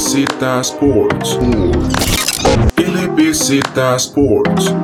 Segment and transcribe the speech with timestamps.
[0.00, 1.38] LBZ Sports.
[2.78, 3.60] LBZ
[3.96, 4.74] Sports.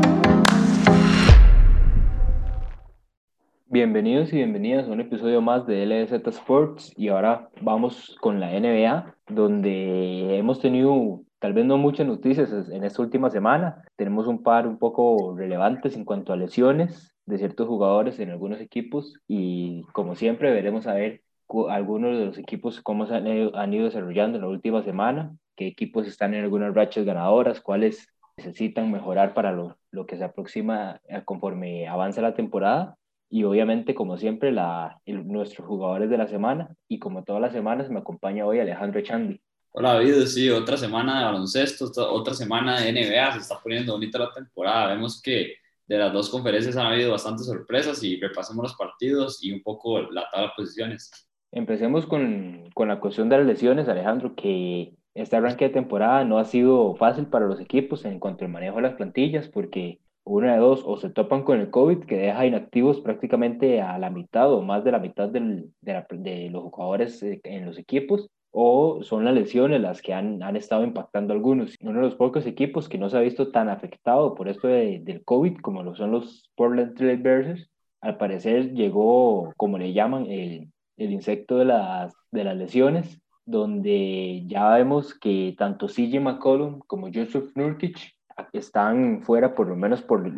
[3.69, 8.51] Bienvenidos y bienvenidas a un episodio más de LBZ Sports y ahora vamos con la
[8.61, 13.85] NBA, donde hemos tenido tal vez no muchas noticias en esta última semana.
[13.97, 18.61] Tenemos un par un poco relevantes en cuanto a lesiones de ciertos jugadores en algunos
[18.61, 21.23] equipos y como siempre veremos a ver
[21.69, 25.37] algunos de los equipos cómo se han ido, han ido desarrollando en la última semana,
[25.57, 30.25] qué equipos están en algunas rachas ganadoras, cuáles necesitan mejorar para lo, lo que se
[30.25, 32.97] aproxima eh, conforme avanza la temporada.
[33.29, 36.77] Y obviamente como siempre la, nuestros jugadores de la semana.
[36.89, 39.41] Y como todas las semanas me acompaña hoy Alejandro Chandi.
[39.73, 44.19] Hola David, sí, otra semana de baloncesto, otra semana de NBA, se está poniendo bonita
[44.19, 48.75] la temporada, vemos que de las dos conferencias han habido bastantes sorpresas y repasamos los
[48.75, 51.26] partidos y un poco la tabla de posiciones.
[51.57, 56.39] Empecemos con, con la cuestión de las lesiones, Alejandro, que este arranque de temporada no
[56.39, 60.53] ha sido fácil para los equipos en cuanto al manejo de las plantillas, porque una
[60.53, 64.53] de dos, o se topan con el COVID, que deja inactivos prácticamente a la mitad
[64.53, 69.03] o más de la mitad del, de, de, los jugadores eh, en los equipos, o
[69.03, 71.75] son las lesiones las que han, han estado impactando a algunos.
[71.81, 75.01] Uno de los pocos equipos que no se ha visto tan afectado por esto de,
[75.03, 77.71] del COVID como lo son los Portland Trail Blazers,
[78.03, 84.43] al parecer llegó, como le llaman, el, el insecto de las, de las lesiones, donde
[84.47, 88.17] ya vemos que tanto CJ McCollum como Joseph Nurkic
[88.53, 90.31] están fuera por lo menos por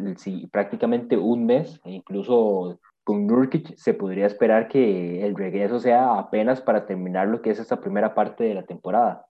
[0.51, 6.61] prácticamente un mes, e incluso con Nurkic se podría esperar que el regreso sea apenas
[6.61, 9.27] para terminar lo que es esta primera parte de la temporada.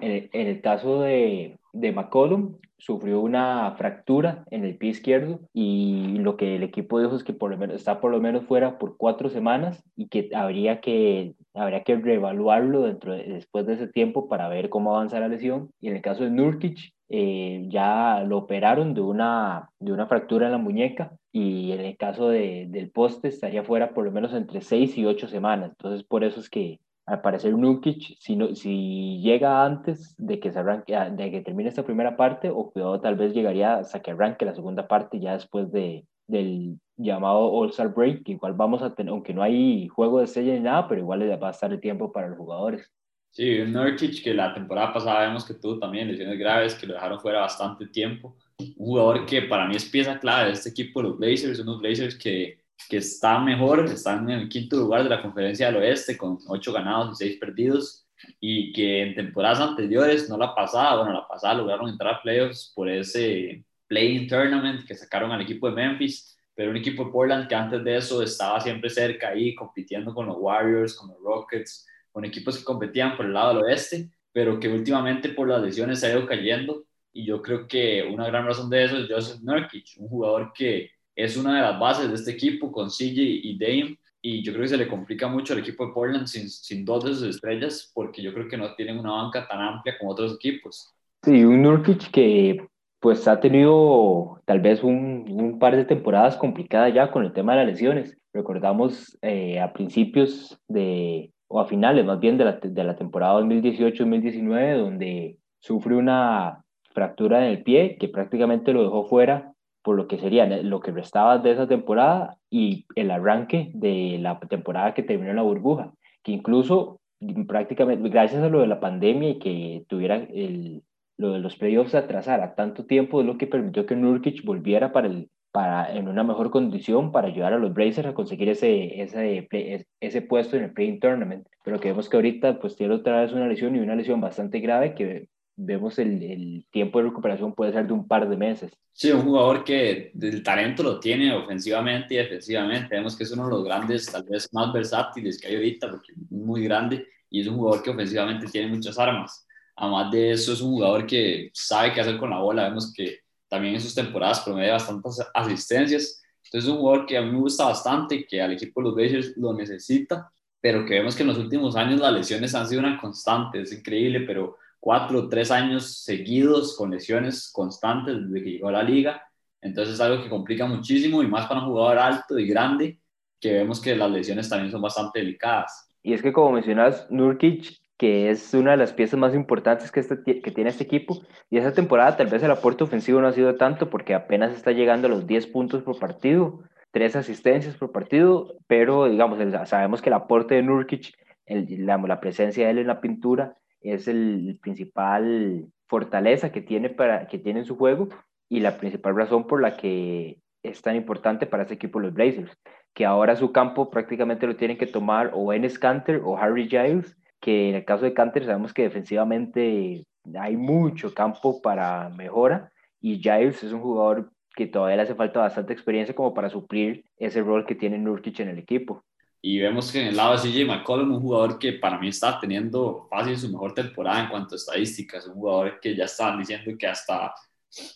[0.00, 6.36] En el, caso de, de McCollum, sufrió una fractura en el pie izquierdo y lo
[6.36, 8.96] que el equipo dijo es que por lo menos, está por lo menos fuera por
[8.96, 14.48] cuatro semanas y que habría que, habría que reevaluarlo dentro después de ese tiempo para
[14.48, 15.70] ver cómo avanza la lesión.
[15.80, 20.46] Y en el caso de Nurkic, eh, ya lo operaron de una, de una fractura
[20.46, 24.32] en la muñeca y en el caso de, del poste estaría fuera por lo menos
[24.34, 25.70] entre seis y ocho semanas.
[25.70, 30.50] Entonces por eso es que al parecer Nukic, si, no, si llega antes de que,
[30.50, 34.00] se arranque, ah, de que termine esta primera parte, o cuidado, tal vez llegaría hasta
[34.00, 38.82] que arranque la segunda parte ya después de, del llamado All-Star Break, que igual vamos
[38.82, 41.50] a tener, aunque no hay juego de estrella ni nada, pero igual les va a
[41.50, 42.90] estar el tiempo para los jugadores.
[43.30, 47.20] Sí, Nurkic, que la temporada pasada vemos que tuvo también lesiones graves, que lo dejaron
[47.20, 48.36] fuera bastante tiempo.
[48.58, 52.16] Un jugador que para mí es pieza clave de este equipo, los Blazers, unos Blazers
[52.16, 56.38] que que está mejor, están en el quinto lugar de la conferencia del oeste con
[56.48, 58.06] ocho ganados y seis perdidos
[58.40, 62.72] y que en temporadas anteriores, no la pasada, bueno, la pasada lograron entrar a playoffs
[62.74, 67.48] por ese playing tournament que sacaron al equipo de Memphis, pero un equipo de Portland
[67.48, 71.86] que antes de eso estaba siempre cerca ahí compitiendo con los Warriors, con los Rockets,
[72.12, 76.00] con equipos que competían por el lado del oeste, pero que últimamente por las lesiones
[76.00, 79.40] se ha ido cayendo y yo creo que una gran razón de eso es Joseph
[79.42, 83.58] Nurkic, un jugador que es una de las bases de este equipo con CJ y
[83.58, 83.98] Dame.
[84.20, 87.04] Y yo creo que se le complica mucho al equipo de Portland sin, sin dos
[87.04, 90.36] de sus estrellas, porque yo creo que no tienen una banca tan amplia como otros
[90.36, 90.94] equipos.
[91.22, 92.66] Sí, un Nurkic que
[93.00, 97.52] pues ha tenido tal vez un, un, par de temporadas complicadas ya con el tema
[97.52, 98.16] de las lesiones.
[98.32, 103.40] Recordamos eh, a principios de, o a finales más bien de la, de la temporada
[103.42, 106.64] 2018-2019, donde sufre una
[106.94, 109.53] fractura en el pie que prácticamente lo dejó fuera
[109.84, 114.40] por lo que sería lo que restaba de esa temporada y el arranque de la
[114.40, 117.00] temporada que terminó en la burbuja, que incluso
[117.46, 120.82] prácticamente gracias a lo de la pandemia y que tuviera el,
[121.18, 125.06] lo de los playoffs atrasara tanto tiempo es lo que permitió que Nurkic volviera para
[125.08, 129.86] el, para, en una mejor condición para ayudar a los Blazers a conseguir ese, ese,
[130.00, 131.46] ese puesto en el play tournament.
[131.62, 134.60] Pero que vemos que ahorita pues tiene otra vez una lesión y una lesión bastante
[134.60, 138.72] grave que vemos el, el, tiempo de recuperación puede ser de un par de meses.
[138.92, 142.94] Sí, un jugador que el talento lo tiene ofensivamente y defensivamente.
[142.94, 146.12] Vemos que es uno de los grandes, tal vez más versátiles que hay ahorita, porque
[146.12, 149.46] es muy grande y es un jugador que ofensivamente tiene muchas armas.
[149.76, 152.68] Además de eso, es un jugador que sabe qué hacer con la bola.
[152.68, 153.18] Vemos que
[153.48, 156.22] también en sus temporadas promedia bastantes asistencias.
[156.44, 158.94] Entonces, es un jugador que a mí me gusta bastante, que al equipo de los
[158.94, 160.30] Blazers lo necesita,
[160.60, 163.62] pero que vemos que en los últimos años las lesiones han sido una constante.
[163.62, 168.82] Es increíble, pero cuatro tres años seguidos con lesiones constantes desde que llegó a la
[168.82, 169.22] liga.
[169.62, 173.00] Entonces es algo que complica muchísimo y más para un jugador alto y grande,
[173.40, 175.88] que vemos que las lesiones también son bastante delicadas.
[176.02, 180.00] Y es que como mencionas, Nurkic, que es una de las piezas más importantes que,
[180.00, 183.32] este, que tiene este equipo, y esa temporada tal vez el aporte ofensivo no ha
[183.32, 186.60] sido tanto porque apenas está llegando a los 10 puntos por partido,
[186.90, 191.14] tres asistencias por partido, pero digamos, sabemos que el aporte de Nurkic,
[191.46, 197.28] el, la presencia de él en la pintura, es el principal fortaleza que tiene, para,
[197.28, 198.08] que tiene en su juego
[198.48, 202.58] y la principal razón por la que es tan importante para ese equipo los Blazers,
[202.94, 207.16] que ahora su campo prácticamente lo tienen que tomar o Enes Canter o Harry Giles,
[207.40, 210.06] que en el caso de Canter sabemos que defensivamente
[210.38, 215.40] hay mucho campo para mejora y Giles es un jugador que todavía le hace falta
[215.40, 219.04] bastante experiencia como para suplir ese rol que tiene Nurkic en el equipo.
[219.46, 222.40] Y vemos que en el lado de CJ McCollum, un jugador que para mí está
[222.40, 226.72] teniendo fácil su mejor temporada en cuanto a estadísticas, un jugador que ya están diciendo
[226.78, 227.34] que hasta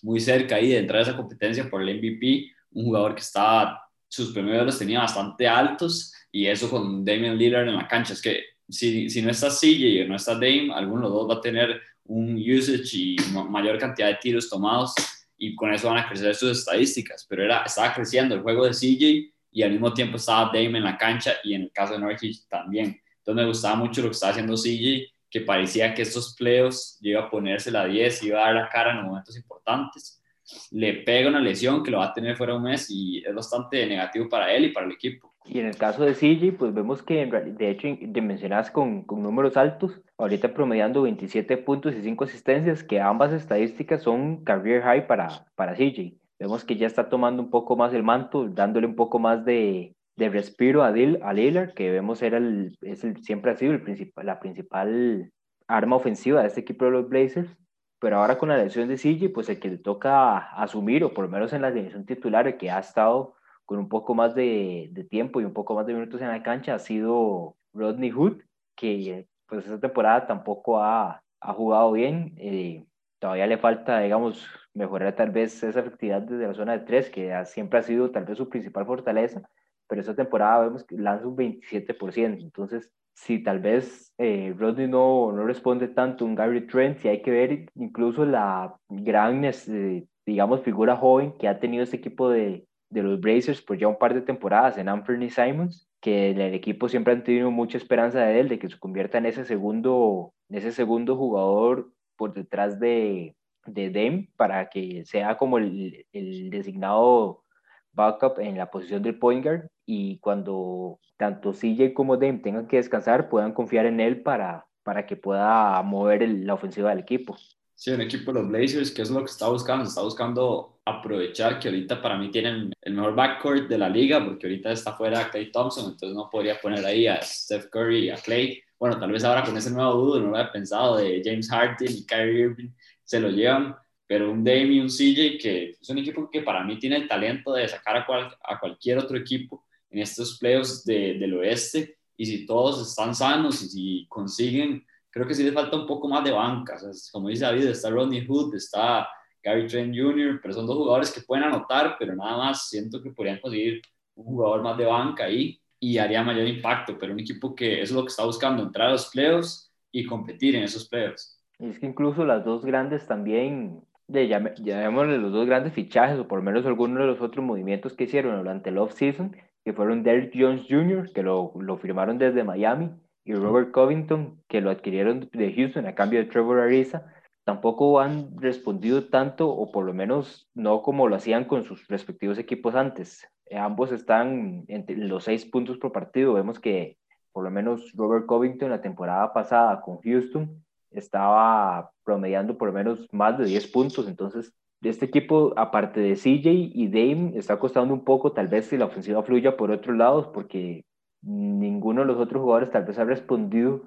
[0.02, 3.82] muy cerca ahí de entrar a esa competencia por el MVP, un jugador que estaba,
[4.06, 8.20] sus premios los tenía bastante altos y eso con Damian Lillard en la cancha, es
[8.20, 11.38] que si, si no está CJ o no está Dame, alguno de los dos va
[11.38, 13.16] a tener un usage y
[13.48, 14.92] mayor cantidad de tiros tomados
[15.38, 18.72] y con eso van a crecer sus estadísticas, pero era, estaba creciendo el juego de
[18.72, 21.98] CJ y al mismo tiempo estaba Dame en la cancha y en el caso de
[21.98, 23.00] Norwich también.
[23.16, 27.22] Entonces me gustaba mucho lo que estaba haciendo CJ, que parecía que estos playoffs iba
[27.22, 30.22] a ponerse la 10, iba a dar la cara en momentos importantes.
[30.70, 33.84] Le pega una lesión que lo va a tener fuera un mes y es bastante
[33.84, 35.34] negativo para él y para el equipo.
[35.44, 39.56] Y en el caso de CJ, pues vemos que de hecho dimensionadas con, con números
[39.56, 45.48] altos, ahorita promediando 27 puntos y 5 asistencias, que ambas estadísticas son career high para,
[45.56, 46.16] para CJ.
[46.38, 49.96] Vemos que ya está tomando un poco más el manto, dándole un poco más de,
[50.16, 53.72] de respiro a, Dil, a Lillard, que vemos era el, es el, siempre ha sido
[53.72, 55.32] el principal, la principal
[55.66, 57.56] arma ofensiva de este equipo de los Blazers.
[58.00, 61.24] Pero ahora con la lesión de CJ, pues el que le toca asumir, o por
[61.24, 64.88] lo menos en la división titular, el que ha estado con un poco más de,
[64.92, 68.42] de, tiempo y un poco más de minutos en la cancha, ha sido Rodney Hood,
[68.76, 72.34] que pues esta temporada tampoco ha, ha jugado bien.
[72.38, 72.84] Eh,
[73.18, 74.46] todavía le falta, digamos,
[74.78, 78.24] mejorar tal vez esa efectividad desde la zona de tres, que siempre ha sido tal
[78.24, 79.42] vez su principal fortaleza,
[79.88, 82.42] pero esta temporada vemos que lanza un 27%.
[82.42, 87.20] Entonces, si tal vez eh, Rodney no, no responde tanto un Gary Trent, si hay
[87.20, 92.66] que ver incluso la gran, eh, digamos, figura joven que ha tenido este equipo de,
[92.90, 96.88] de los Blazers por ya un par de temporadas en Anthony Simons, que el equipo
[96.88, 100.58] siempre han tenido mucha esperanza de él, de que se convierta en ese segundo, en
[100.58, 103.34] ese segundo jugador por detrás de,
[103.74, 107.44] de Dame para que sea como el, el, designado
[107.92, 112.76] backup en la posición del point guard y cuando tanto CJ como Dame tengan que
[112.76, 117.36] descansar puedan confiar en él para, para que pueda mover el, la ofensiva del equipo.
[117.78, 121.60] Sí, un equipo de los Blazers, que es lo que está buscando, está buscando aprovechar
[121.60, 125.30] que ahorita para mí tienen el mejor backcourt de la liga, porque ahorita está fuera
[125.30, 128.60] Clay Thompson, entonces no podría poner ahí a Steph Curry y a Clay.
[128.80, 131.88] Bueno, tal vez ahora con ese nuevo dudo, no lo había pensado, de James Harden
[131.88, 132.70] y Kyrie Irving,
[133.08, 133.74] se lo llevan,
[134.06, 137.08] pero un Dame y un CJ que es un equipo que para mí tiene el
[137.08, 141.96] talento de sacar a, cual, a cualquier otro equipo en estos playoffs de, del oeste
[142.18, 146.06] y si todos están sanos y si consiguen, creo que sí les falta un poco
[146.06, 146.78] más de banca,
[147.10, 149.08] como dice David, está Rodney Hood, está
[149.42, 153.12] Gary Trent Jr., pero son dos jugadores que pueden anotar, pero nada más siento que
[153.12, 153.80] podrían conseguir
[154.16, 157.90] un jugador más de banca ahí y haría mayor impacto, pero un equipo que es
[157.90, 161.37] lo que está buscando, entrar a los playoffs y competir en esos playoffs.
[161.58, 166.28] Y es que incluso las dos grandes también, de, llamémosle los dos grandes fichajes, o
[166.28, 170.02] por lo menos algunos de los otros movimientos que hicieron durante el off-season, que fueron
[170.02, 172.90] Derrick Jones Jr., que lo, lo firmaron desde Miami,
[173.24, 177.12] y Robert Covington, que lo adquirieron de Houston a cambio de Trevor Ariza,
[177.44, 182.38] tampoco han respondido tanto, o por lo menos no como lo hacían con sus respectivos
[182.38, 183.26] equipos antes.
[183.54, 186.34] ambos están entre los seis puntos por partido.
[186.34, 186.98] Vemos que
[187.32, 193.06] por lo menos Robert Covington la temporada pasada con Houston estaba promediando por lo menos
[193.12, 194.08] más de 10 puntos.
[194.08, 194.52] Entonces,
[194.82, 198.86] este equipo, aparte de CJ y Dame, está costando un poco, tal vez si la
[198.86, 200.84] ofensiva fluya por otros lados, porque
[201.22, 203.82] ninguno de los otros jugadores tal vez ha respondido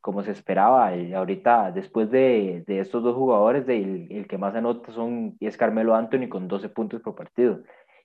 [0.00, 0.94] como se esperaba.
[0.96, 5.56] Y ahorita, después de, de estos dos jugadores, el, el, que más anota son, es
[5.56, 7.62] Carmelo Anthony con 12 puntos por partido.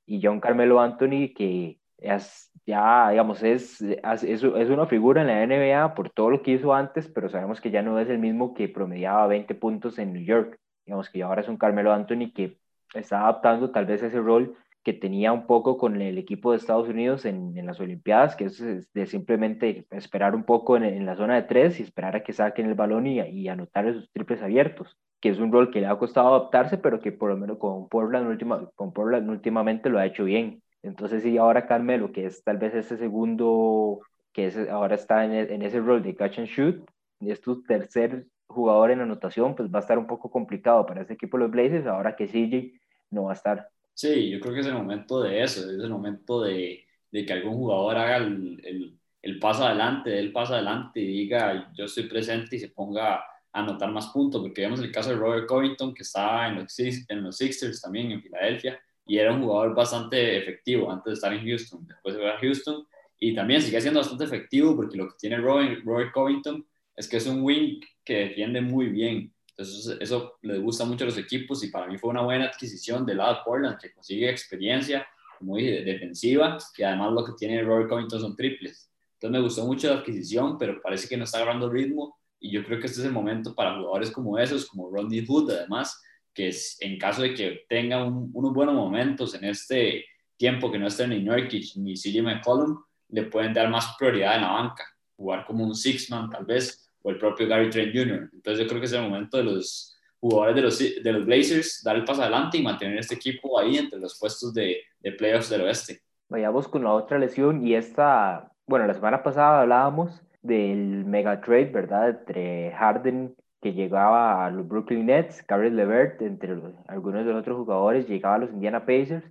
[0.07, 5.45] Y un Carmelo Anthony que es, ya, digamos, es, es, es, una figura en la
[5.45, 8.53] NBA por todo lo que hizo antes, pero sabemos que ya no es el mismo
[8.53, 10.59] que promediaba 20 puntos en New York.
[10.85, 12.57] Digamos que ahora es un Carmelo Anthony que
[12.93, 16.89] está adaptando tal vez ese rol que tenía un poco con el equipo de Estados
[16.89, 21.15] Unidos en, en las Olimpiadas, que es de simplemente esperar un poco en, en, la
[21.15, 24.41] zona de tres y esperar a que saquen el balón y, y anotar esos triples
[24.41, 27.59] abiertos, que es un rol que le ha costado adaptarse, pero que por lo menos
[27.59, 30.63] con Portland, última, con Portland últimamente lo ha hecho bien.
[30.83, 34.01] Entonces, sí, ahora Carmelo, que es tal vez ese segundo,
[34.33, 37.63] que es, ahora está en, en ese rol de catch and shoot, y es tu
[37.63, 41.43] tercer jugador en anotación, pues va a estar un poco complicado para ese equipo de
[41.43, 42.79] los Blazers, ahora que CJ
[43.11, 43.69] no va a estar.
[43.93, 47.33] Sí, yo creo que es el momento de eso, es el momento de, de que
[47.33, 52.07] algún jugador haga el, el, el, paso adelante, el paso adelante y diga yo estoy
[52.07, 53.23] presente y se ponga
[53.53, 57.23] anotar más puntos, porque vemos el caso de Robert Covington, que estaba en los, en
[57.23, 58.79] los Sixers también, en Filadelfia,
[59.11, 61.85] y era un jugador bastante efectivo antes de estar en Houston.
[61.85, 62.87] Después de a Houston,
[63.19, 66.65] y también sigue siendo bastante efectivo, porque lo que tiene Robert, Robert Covington
[66.95, 69.33] es que es un wing que defiende muy bien.
[69.49, 73.05] Entonces, eso les gusta mucho a los equipos y para mí fue una buena adquisición
[73.05, 75.05] del lado de Portland, que consigue experiencia
[75.41, 78.89] muy defensiva y además lo que tiene Robert Covington son triples.
[79.15, 82.63] Entonces, me gustó mucho la adquisición, pero parece que no está agarrando ritmo y yo
[82.63, 86.01] creo que este es el momento para jugadores como esos, como Rodney Hood, además,
[86.33, 90.05] que en caso de que tenga unos buenos momentos en este
[90.37, 94.41] tiempo que no esté ni Nurkic ni CJ McCollum, le pueden dar más prioridad en
[94.41, 94.83] la banca,
[95.15, 98.29] jugar como un six-man tal vez, o el propio Gary Trent Jr.
[98.33, 101.81] Entonces yo creo que es el momento de los jugadores de los, de los Blazers
[101.83, 105.49] dar el paso adelante y mantener este equipo ahí entre los puestos de, de playoffs
[105.49, 106.01] del oeste.
[106.29, 111.65] Vayamos con la otra lesión y esta, bueno, la semana pasada hablábamos del mega trade,
[111.65, 112.09] ¿verdad?
[112.09, 117.57] Entre Harden, que llegaba a los Brooklyn Nets, Caris LeVert, entre algunos de los otros
[117.57, 119.23] jugadores, llegaba a los Indiana Pacers.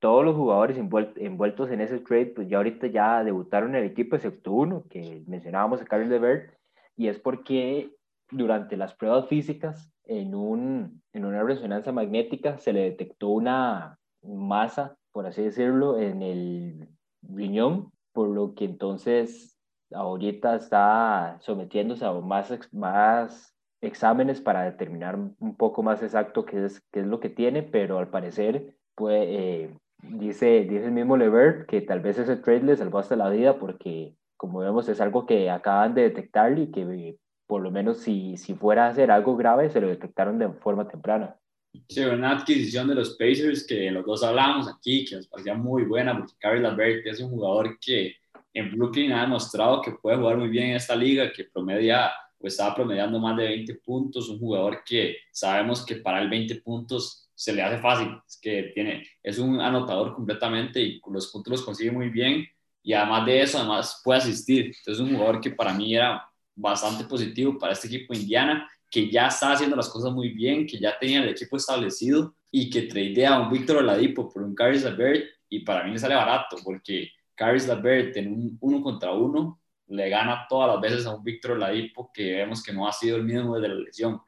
[0.00, 4.16] Todos los jugadores envueltos en ese trade, pues ya ahorita ya debutaron en el equipo,
[4.16, 6.52] excepto uno, que mencionábamos a Caris LeVert,
[6.96, 7.92] y es porque
[8.30, 14.96] durante las pruebas físicas en, un, en una resonancia magnética se le detectó una masa,
[15.12, 16.88] por así decirlo, en el
[17.22, 19.56] riñón, por lo que entonces
[19.92, 26.80] ahorita está sometiéndose a más, más exámenes para determinar un poco más exacto qué es,
[26.92, 31.68] qué es lo que tiene, pero al parecer, pues, eh, dice, dice el mismo Levert
[31.68, 35.26] que tal vez ese trade le salvó hasta la vida porque como vemos, es algo
[35.26, 37.16] que acaban de detectar y que
[37.46, 40.86] por lo menos si, si fuera a ser algo grave, se lo detectaron de forma
[40.86, 41.36] temprana.
[41.88, 45.84] Sí, una adquisición de los Pacers que los dos hablamos aquí, que nos parecía muy
[45.84, 48.14] buena, porque Carrie Lambert es un jugador que
[48.52, 52.54] en Brooklyn ha demostrado que puede jugar muy bien en esta liga, que promedia pues
[52.54, 57.28] estaba promediando más de 20 puntos, un jugador que sabemos que para el 20 puntos
[57.34, 61.62] se le hace fácil, es que tiene, es un anotador completamente y los puntos los
[61.62, 62.46] consigue muy bien
[62.86, 64.66] y además de eso, además puede asistir.
[64.66, 66.24] Entonces, un jugador que para mí era
[66.54, 70.78] bastante positivo para este equipo Indiana, que ya está haciendo las cosas muy bien, que
[70.78, 74.84] ya tenía el equipo establecido y que tradea a un Víctor Oladipo por un Caris
[74.84, 79.60] LeVert y para mí le sale barato porque Caris LeVert en un uno contra uno
[79.88, 83.16] le gana todas las veces a un Víctor Oladipo que vemos que no ha sido
[83.16, 84.20] el mismo desde la lesión.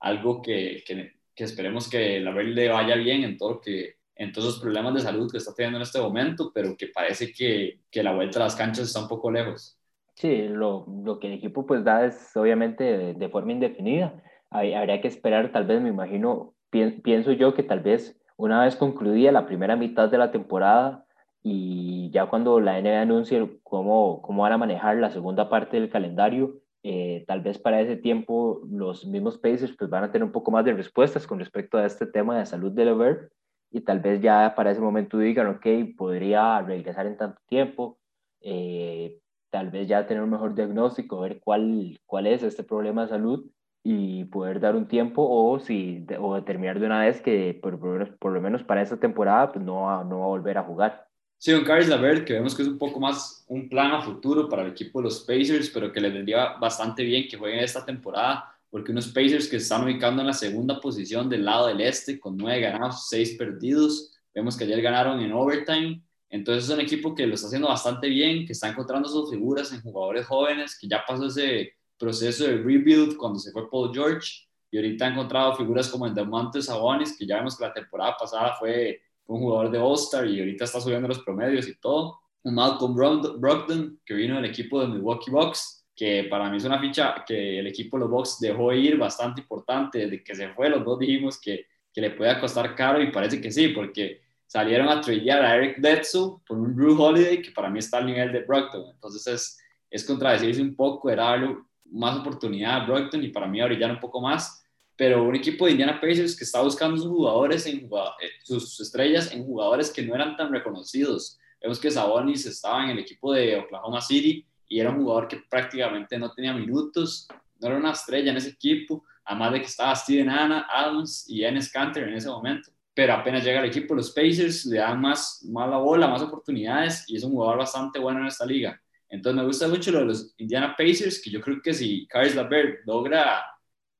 [0.00, 4.60] Algo que, que, esperemos que LeVert le vaya bien en todo que en todos los
[4.60, 8.14] problemas de salud que está teniendo en este momento, pero que parece que, que la
[8.14, 9.78] vuelta a las canchas está un poco lejos.
[10.14, 14.22] Sí, lo, lo que el equipo pues da es obviamente de, forma indefinida.
[14.50, 19.30] habría que esperar, tal vez me imagino, pienso yo que tal vez una vez concluida
[19.32, 21.05] la primera mitad de la temporada
[21.48, 25.88] y ya cuando la NBA anuncie cómo, cómo van a manejar la segunda parte del
[25.88, 30.32] calendario, eh, tal vez para ese tiempo los mismos Pacers pues van a tener un
[30.32, 33.32] poco más de respuestas con respecto a este tema de salud de Levert
[33.70, 37.96] y tal vez ya para ese momento digan, ok, podría regresar en tanto tiempo,
[38.40, 43.08] eh, tal vez ya tener un mejor diagnóstico, ver cuál, cuál es este problema de
[43.10, 43.46] salud
[43.84, 47.78] y poder dar un tiempo o, si, o determinar de una vez que por,
[48.18, 51.05] por, lo menos para esta temporada pues no, no va a volver a jugar.
[51.38, 54.48] Sí, un Caris Lavert, que vemos que es un poco más un plan a futuro
[54.48, 57.84] para el equipo de los Pacers, pero que le vendría bastante bien que jueguen esta
[57.84, 61.80] temporada porque unos Pacers que se están ubicando en la segunda posición del lado del
[61.80, 64.12] este, con nueve ganados, seis perdidos.
[64.34, 66.02] Vemos que ayer ganaron en overtime.
[66.28, 69.72] Entonces es un equipo que lo está haciendo bastante bien, que está encontrando sus figuras
[69.72, 74.46] en jugadores jóvenes, que ya pasó ese proceso de rebuild cuando se fue Paul George
[74.70, 77.72] y ahorita ha encontrado figuras como el de Montes Sabonis, que ya vemos que la
[77.72, 82.20] temporada pasada fue un jugador de All-Star y ahorita está subiendo los promedios y todo.
[82.42, 86.78] Un Malcolm Brogdon, que vino del equipo de Milwaukee Bucks, que para mí es una
[86.78, 89.98] ficha que el equipo de los Bucks dejó ir bastante importante.
[89.98, 93.40] Desde que se fue, los dos dijimos que, que le puede costar caro y parece
[93.40, 97.68] que sí, porque salieron a tradear a Eric Bledsoe por un Drew Holiday que para
[97.68, 98.90] mí está al nivel de Brockton.
[98.90, 99.58] Entonces es,
[99.90, 101.56] es contradecirse un poco, era darle
[101.90, 104.65] más oportunidad a Brockton y para mí a brillar un poco más.
[104.96, 109.30] Pero un equipo de Indiana Pacers que está buscando sus jugadores, en, eh, sus estrellas
[109.32, 111.38] en jugadores que no eran tan reconocidos.
[111.60, 115.42] Vemos que Sabonis estaba en el equipo de Oklahoma City y era un jugador que
[115.48, 117.28] prácticamente no tenía minutos,
[117.60, 121.70] no era una estrella en ese equipo, además de que estaba Steven Adams y Enes
[121.70, 122.70] Kanter en ese momento.
[122.94, 127.04] Pero apenas llega al equipo, los Pacers le dan más, más la bola, más oportunidades
[127.08, 128.80] y es un jugador bastante bueno en esta liga.
[129.08, 132.34] Entonces me gusta mucho lo de los Indiana Pacers, que yo creo que si Caris
[132.34, 133.44] LaBert logra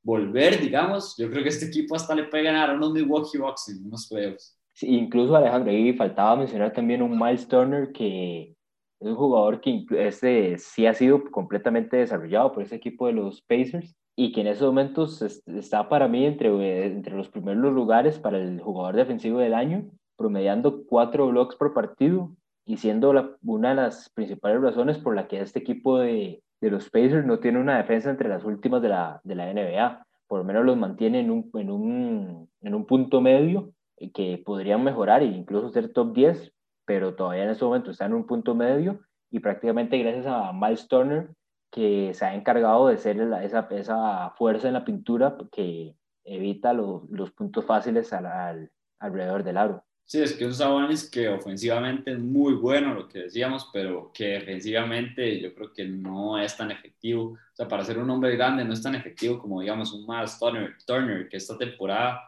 [0.06, 3.68] volver, digamos, yo creo que este equipo hasta le puede ganar a unos Milwaukee Bucks
[3.70, 4.56] en unos playoffs.
[4.72, 8.54] Sí, incluso Alejandro, ahí faltaba mencionar también un Miles Turner que
[9.00, 13.42] es un jugador que este, sí ha sido completamente desarrollado por ese equipo de los
[13.42, 18.38] Pacers y que en esos momentos está para mí entre, entre los primeros lugares para
[18.38, 22.30] el jugador defensivo del año, promediando cuatro blocks por partido
[22.64, 26.70] y siendo la, una de las principales razones por la que este equipo de, de,
[26.70, 30.06] los Pacers no tiene una defensa entre las últimas de la, de la NBA.
[30.26, 33.72] Por lo menos los mantiene en un, en un, en un punto medio
[34.14, 36.52] que podrían mejorar e incluso ser top 10,
[36.84, 40.86] pero todavía en ese momento está en un punto medio y prácticamente gracias a Miles
[40.88, 41.30] Turner
[41.70, 45.94] que se ha encargado de ser esa, esa fuerza en la pintura que
[46.24, 49.84] evita los puntos fáciles al, alrededor del aro.
[50.08, 54.26] Sí, es que un Sabonis que ofensivamente es muy bueno, lo que decíamos, pero que
[54.26, 57.32] defensivamente yo creo que no es tan efectivo.
[57.32, 60.38] O sea, para ser un hombre grande no es tan efectivo como, digamos, un Miles
[60.38, 62.20] Turner, Turner que esta temporada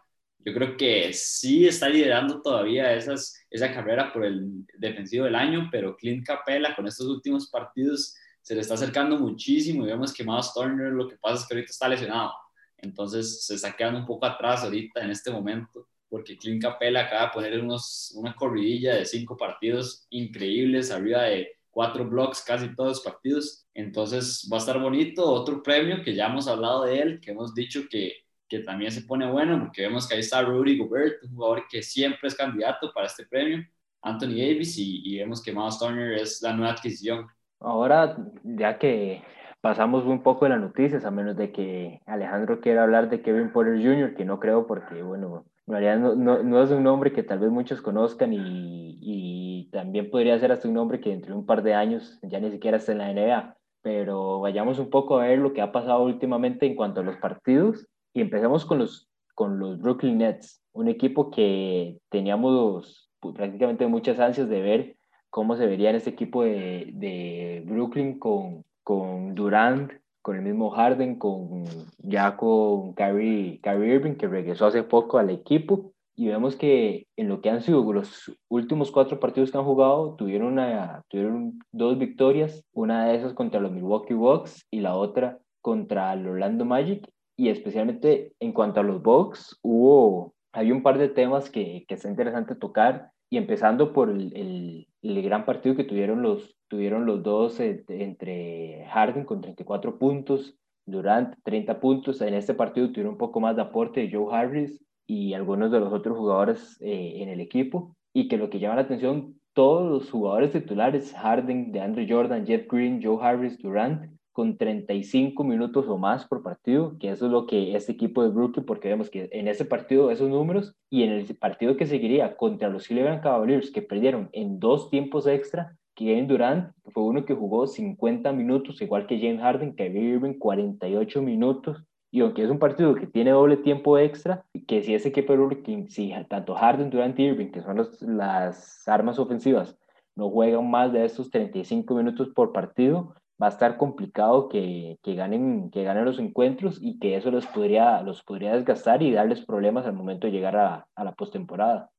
[0.45, 5.69] yo creo que sí está liderando todavía esas, esa carrera por el defensivo del año,
[5.71, 10.25] pero Clint Capella con estos últimos partidos se le está acercando muchísimo y vemos que
[10.25, 12.33] Miles Turner lo que pasa es que ahorita está lesionado.
[12.79, 17.27] Entonces se está quedando un poco atrás ahorita en este momento porque Clint Capella acaba
[17.27, 22.89] de poner unos, una corridilla de cinco partidos increíbles, arriba de cuatro blocks casi todos
[22.89, 23.67] los partidos.
[23.75, 25.25] Entonces va a estar bonito.
[25.25, 28.15] Otro premio que ya hemos hablado de él, que hemos dicho que,
[28.49, 31.83] que también se pone bueno, porque vemos que ahí está Rudy Gobert, un jugador que
[31.83, 33.65] siempre es candidato para este premio,
[34.03, 37.27] Anthony Davis, y, y vemos que Miles Turner es la nueva adquisición.
[37.61, 39.23] Ahora, ya que
[39.61, 43.53] pasamos un poco de las noticias, a menos de que Alejandro quiera hablar de Kevin
[43.53, 47.41] Porter Jr., que no creo porque, bueno, no, no, no, es un nombre que tal
[47.41, 51.45] vez muchos conozcan y, y, también podría ser hasta un nombre que dentro de un
[51.45, 53.57] par de años ya ni siquiera está en la NBA.
[53.83, 57.17] Pero vayamos un poco a ver lo que ha pasado últimamente en cuanto a los
[57.17, 63.87] partidos y empezamos con los, con los Brooklyn Nets, un equipo que teníamos pues, prácticamente
[63.87, 64.97] muchas ansias de ver
[65.29, 69.93] cómo se vería en este equipo de, de Brooklyn con, con Durant,
[70.29, 71.65] con el mismo Harden, con,
[72.01, 75.95] ya con Kyrie, Irving, que regresó hace poco al equipo.
[76.15, 80.17] Y vemos que en lo que han sido los últimos cuatro partidos que han jugado,
[80.17, 85.39] tuvieron, una, tuvieron dos victorias, una de esas contra los Milwaukee Bucks y la otra
[85.63, 87.09] contra el Orlando Magic.
[87.35, 91.95] Y especialmente en cuanto a los Bucks, hubo, hay un par de temas que, que
[91.95, 97.23] está interesante tocar y empezando por el, el, gran partido que tuvieron los, tuvieron los
[97.23, 102.21] dos eh, entre Harden con 34 puntos, Durant 30 puntos.
[102.23, 105.81] En este partido tuvieron un poco más de aporte de Joe Harris y algunos de
[105.81, 107.95] los otros jugadores eh, en el equipo.
[108.15, 112.47] Y que lo que llama la atención, todos los jugadores titulares, Harden, de Andrew Jordan,
[112.47, 117.33] Jeff Green, Joe Harris, Durant, con 35 minutos o más por partido, que eso es
[117.33, 121.03] lo que este equipo de Brooklyn, porque vemos que en ese partido esos números y
[121.03, 125.77] en el partido que seguiría contra los Cleveland Cavaliers, que perdieron en dos tiempos extra,
[125.97, 131.21] Kevin Durant fue uno que jugó 50 minutos, igual que James Harden, que Irving 48
[131.21, 135.33] minutos, y aunque es un partido que tiene doble tiempo extra, que si ese equipo
[135.33, 139.77] de Brooklyn, si tanto Harden, Durant y Irving, que son los, las armas ofensivas,
[140.15, 145.15] no juegan más de esos 35 minutos por partido, va a estar complicado que, que,
[145.15, 149.45] ganen, que ganen los encuentros y que eso los podría, los podría desgastar y darles
[149.45, 151.91] problemas al momento de llegar a, a la postemporada.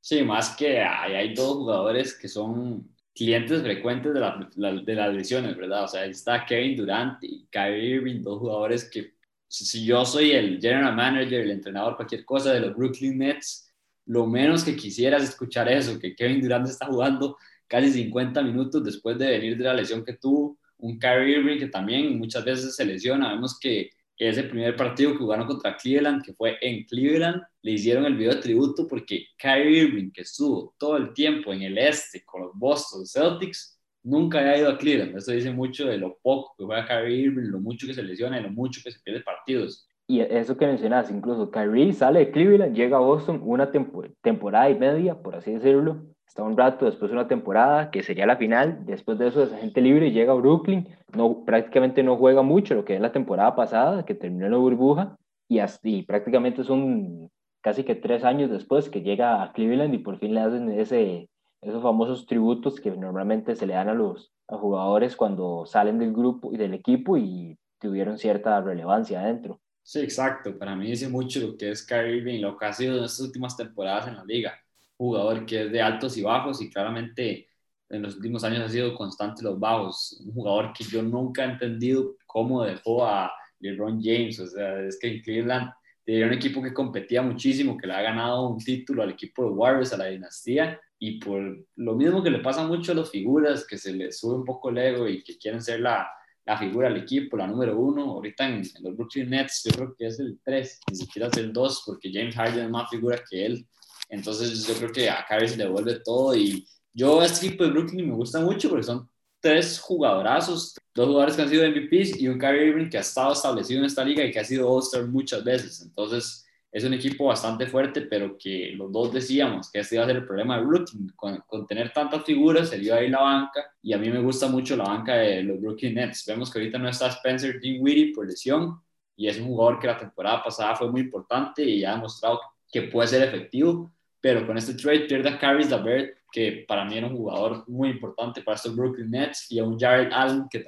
[0.00, 5.14] Sí, más que hay, hay dos jugadores que son clientes frecuentes de, la, de las
[5.14, 5.84] lesiones, ¿verdad?
[5.84, 9.16] O sea, está Kevin Durant y Kyrie Irving, dos jugadores que
[9.48, 13.72] si yo soy el general manager, el entrenador, cualquier cosa de los Brooklyn Nets,
[14.06, 18.84] lo menos que quisiera es escuchar eso, que Kevin Durant está jugando casi 50 minutos
[18.84, 22.76] después de venir de la lesión que tuvo un Kyrie Irving que también muchas veces
[22.76, 23.30] se lesiona.
[23.30, 28.06] Vemos que ese primer partido que jugaron contra Cleveland, que fue en Cleveland, le hicieron
[28.06, 32.24] el video de tributo porque Kyrie Irving, que estuvo todo el tiempo en el este
[32.24, 35.16] con los Boston Celtics, nunca había ido a Cleveland.
[35.16, 38.40] Eso dice mucho de lo poco que juega Kyrie Irving, lo mucho que se lesiona
[38.40, 39.86] y lo mucho que se pierde partidos.
[40.08, 44.78] Y eso que mencionas, incluso Kyrie sale de Cleveland, llega a Boston una temporada y
[44.78, 48.84] media, por así decirlo, está un rato después de una temporada que sería la final,
[48.84, 52.74] después de eso es agente libre y llega a Brooklyn, no, prácticamente no juega mucho
[52.74, 55.16] lo que es la temporada pasada, que terminó en la burbuja,
[55.48, 60.18] y, así, prácticamente son casi que tres años después que llega a Cleveland y por
[60.18, 61.28] fin le hacen ese,
[61.62, 66.12] esos famosos tributos que normalmente se le dan a los a jugadores cuando salen del
[66.12, 69.60] grupo y del equipo y tuvieron cierta relevancia adentro.
[69.82, 70.56] Sí, exacto.
[70.56, 73.20] Para mí dice mucho lo que es Kyrie Irving, lo que ha sido en estas
[73.20, 74.52] últimas temporadas en la liga
[74.96, 77.48] jugador que es de altos y bajos y claramente
[77.88, 80.20] en los últimos años ha sido constante los bajos.
[80.24, 84.38] Un jugador que yo nunca he entendido cómo dejó a LeBron James.
[84.40, 85.70] O sea, es que en Cleveland
[86.04, 89.50] tenía un equipo que competía muchísimo, que le ha ganado un título al equipo de
[89.50, 90.80] Warriors, a la dinastía.
[90.98, 94.36] Y por lo mismo que le pasa mucho a las figuras, que se les sube
[94.36, 96.08] un poco el ego y que quieren ser la,
[96.46, 98.02] la figura del equipo, la número uno.
[98.12, 101.52] Ahorita en, los Brooklyn Nets yo creo que es el 3, ni siquiera es el
[101.52, 103.66] 2, porque James Harden es más figura que él.
[104.08, 107.64] Entonces yo creo que a Kyrie se le devuelve todo y yo a este equipo
[107.64, 109.08] de Brooklyn me gusta mucho porque son
[109.40, 113.32] tres jugadorazos, dos jugadores que han sido MVPs y un Kyrie Irving que ha estado
[113.32, 115.82] establecido en esta liga y que ha sido All-Star muchas veces.
[115.82, 120.06] Entonces es un equipo bastante fuerte, pero que los dos decíamos que este iba a
[120.06, 121.12] ser el problema de Brooklyn.
[121.14, 124.20] Con, con tener tantas figuras, se iba a ir la banca y a mí me
[124.20, 126.24] gusta mucho la banca de los Brooklyn Nets.
[126.26, 128.80] Vemos que ahorita no está Spencer Dinwiddie por lesión
[129.16, 132.40] y es un jugador que la temporada pasada fue muy importante y ha demostrado
[132.70, 136.98] que puede ser efectivo pero con este trade pierde a Caris LeVert, que para mí
[136.98, 140.66] era un jugador muy importante para estos Brooklyn Nets, y a un Jared Allen que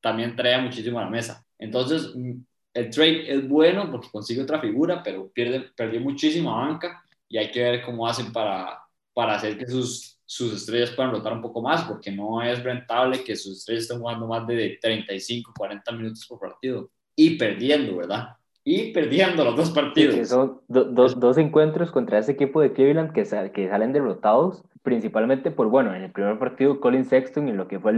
[0.00, 1.44] también traía muchísimo a la mesa.
[1.58, 2.40] Entonces, mm,
[2.74, 7.50] el trade es bueno porque consigue otra figura, pero pierde, perdió muchísima banca y hay
[7.50, 8.78] que ver cómo hacen para,
[9.12, 13.22] para hacer que sus, sus estrellas puedan rotar un poco más, porque no es rentable
[13.22, 18.36] que sus estrellas estén jugando más de 35, 40 minutos por partido y perdiendo, ¿verdad?
[18.64, 20.28] Y perdiendo los dos partidos.
[20.28, 25.94] son dos encuentros contra ese equipo de Cleveland que, que salen derrotados, principalmente por, bueno,
[25.94, 27.92] en el primer partido Colin Sexton, en lo que fue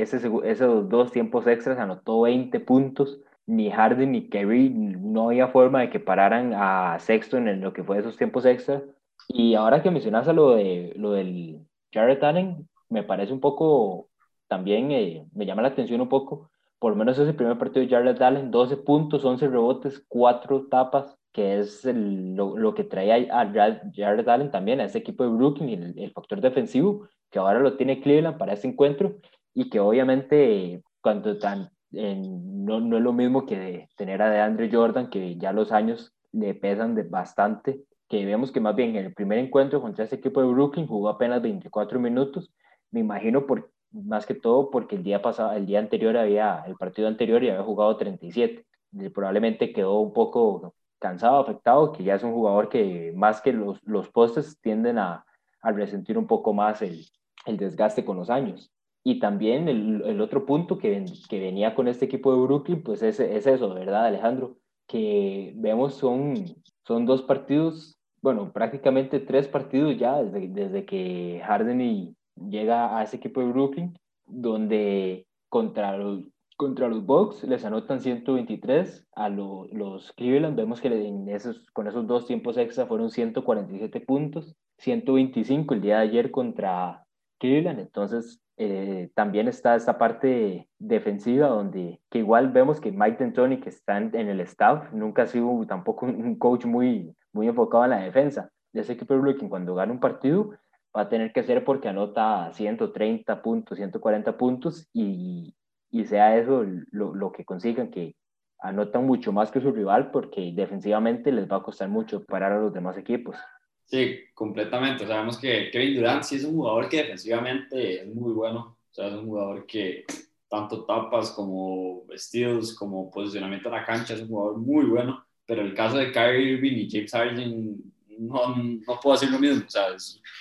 [0.00, 3.20] ese, esos dos tiempos extras, anotó 20 puntos.
[3.46, 7.82] Ni Harden ni Kerry, no había forma de que pararan a Sexton en lo que
[7.82, 8.82] fue esos tiempos extras.
[9.26, 11.58] Y ahora que mencionas a lo, de, lo del
[11.92, 14.08] Jared Allen, me parece un poco,
[14.46, 16.49] también eh, me llama la atención un poco,
[16.80, 21.14] por lo menos ese primer partido de Jared Allen, 12 puntos, 11 rebotes, 4 tapas,
[21.30, 23.52] que es lo, lo, que trae a
[23.94, 28.00] Jared Allen también, a ese equipo de Brooklyn, el, factor defensivo, que ahora lo tiene
[28.00, 29.16] Cleveland para ese encuentro,
[29.52, 35.10] y que obviamente cuando tan, no, no, es lo mismo que tener a DeAndre Jordan,
[35.10, 39.14] que ya los años le pesan de bastante, que vemos que más bien en el
[39.14, 42.50] primer encuentro contra ese equipo de Brooklyn jugó apenas 24 minutos,
[42.90, 46.76] me imagino por, más que todo porque el día pasado, el día anterior había, el
[46.76, 48.64] partido anterior y había jugado 37.
[48.92, 53.52] Y probablemente quedó un poco cansado, afectado, que ya es un jugador que más que
[53.52, 55.24] los, los postes tienden a,
[55.62, 57.04] a resentir un poco más el,
[57.46, 58.72] el, desgaste con los años.
[59.02, 63.02] Y también el, el otro punto que, que, venía con este equipo de Brooklyn, pues
[63.02, 64.58] es, es eso, ¿verdad, Alejandro?
[64.86, 66.44] Que vemos son,
[66.86, 72.16] son dos partidos, bueno, prácticamente tres partidos ya desde, desde que Harden y,
[72.48, 76.24] llega a ese equipo de Brooklyn, donde contra los,
[76.56, 82.06] contra los Bucks les anotan 123, a los Cleveland vemos que en esos, con esos
[82.06, 87.04] dos tiempos extra fueron 147 puntos, 125 el día de ayer contra
[87.38, 93.58] Cleveland, entonces eh, también está esta parte defensiva donde que igual vemos que Mike D'Antoni
[93.58, 97.90] que está en, el staff nunca ha sido tampoco un coach muy, muy enfocado en
[97.90, 99.48] la defensa de ese equipo de Brooklyn.
[99.48, 100.50] Cuando gana un partido
[100.96, 105.54] va a tener que ser porque anota 130 puntos, 140 puntos y,
[105.90, 108.16] y sea eso lo, lo, que consigan, que
[108.58, 112.60] anotan mucho más que su rival porque defensivamente les va a costar mucho parar a
[112.60, 113.36] los demás equipos.
[113.84, 115.06] Sí, completamente.
[115.06, 118.78] Sabemos que Kevin Durant sí es un jugador que defensivamente es muy bueno.
[118.88, 120.04] O sea, es un jugador que
[120.48, 125.24] tanto tapas como steals, como posicionamiento en la cancha, es un jugador muy bueno.
[125.44, 127.89] Pero el caso de Kyrie Irving y James Harden
[128.20, 129.64] no, no puedo decir lo mismo.
[129.66, 129.86] O sea,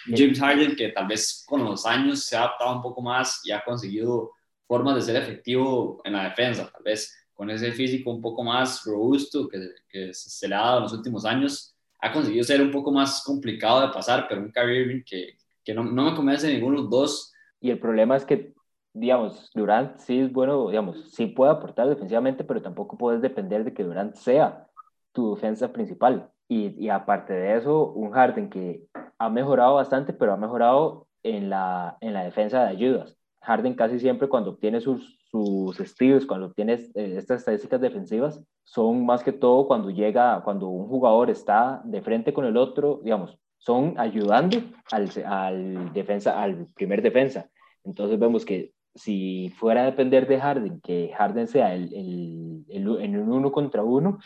[0.06, 3.52] James Harden que tal vez con los años se ha adaptado un poco más y
[3.52, 4.32] ha conseguido
[4.68, 6.70] formas de ser efectivo en la defensa.
[6.72, 10.78] Tal vez con ese físico un poco más robusto que, que se le ha dado
[10.78, 14.52] en los últimos años, ha conseguido ser un poco más complicado de pasar, pero un
[14.52, 17.34] Kyrie Irving que, que no, no me convence ninguno de los dos.
[17.62, 18.54] Y el problema es que
[18.94, 23.74] digamos, Durant sí es bueno, digamos, sí puede aportar defensivamente, pero tampoco puedes depender de
[23.74, 24.68] que Durant sea
[25.12, 26.32] tu defensa principal.
[26.52, 28.84] Y, y, aparte de eso, un Harden que
[29.20, 33.16] ha mejorado bastante, pero ha mejorado en la, en la defensa de ayudas.
[33.42, 39.06] Harden casi siempre cuando obtiene sus, sus steals, cuando obtiene eh, estas estadísticas defensivas, son
[39.06, 43.38] más que todo cuando llega, cuando un jugador está de frente con el otro, digamos,
[43.60, 44.58] son ayudando
[44.92, 47.48] al, al, defensa, al primer defensa.
[47.84, 53.02] Entonces vemos que si fuera a depender de Harden, que Harden sea el, el, el,
[53.02, 54.18] en un uno contra uno,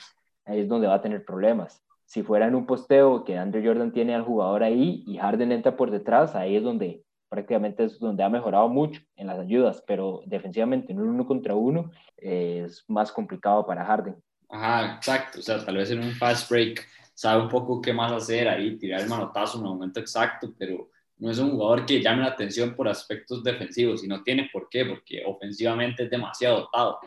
[0.45, 1.83] ahí es donde va a tener problemas
[2.13, 5.75] si fuera en un posteo que Andrew Jordan tiene al jugador ahí y Harden entra
[5.75, 10.21] por detrás, ahí es donde prácticamente es donde ha mejorado mucho en las ayudas, pero
[10.27, 14.15] defensivamente en un uno contra uno es más complicado para Harden.
[14.47, 18.11] Ajá, exacto, o sea, tal vez en un fast break sabe un poco qué más
[18.11, 21.99] hacer ahí, tirar el manotazo en un momento exacto, pero no es un jugador que
[21.99, 26.59] llame la atención por aspectos defensivos y no tiene por qué, porque ofensivamente es demasiado
[26.59, 26.99] dotado.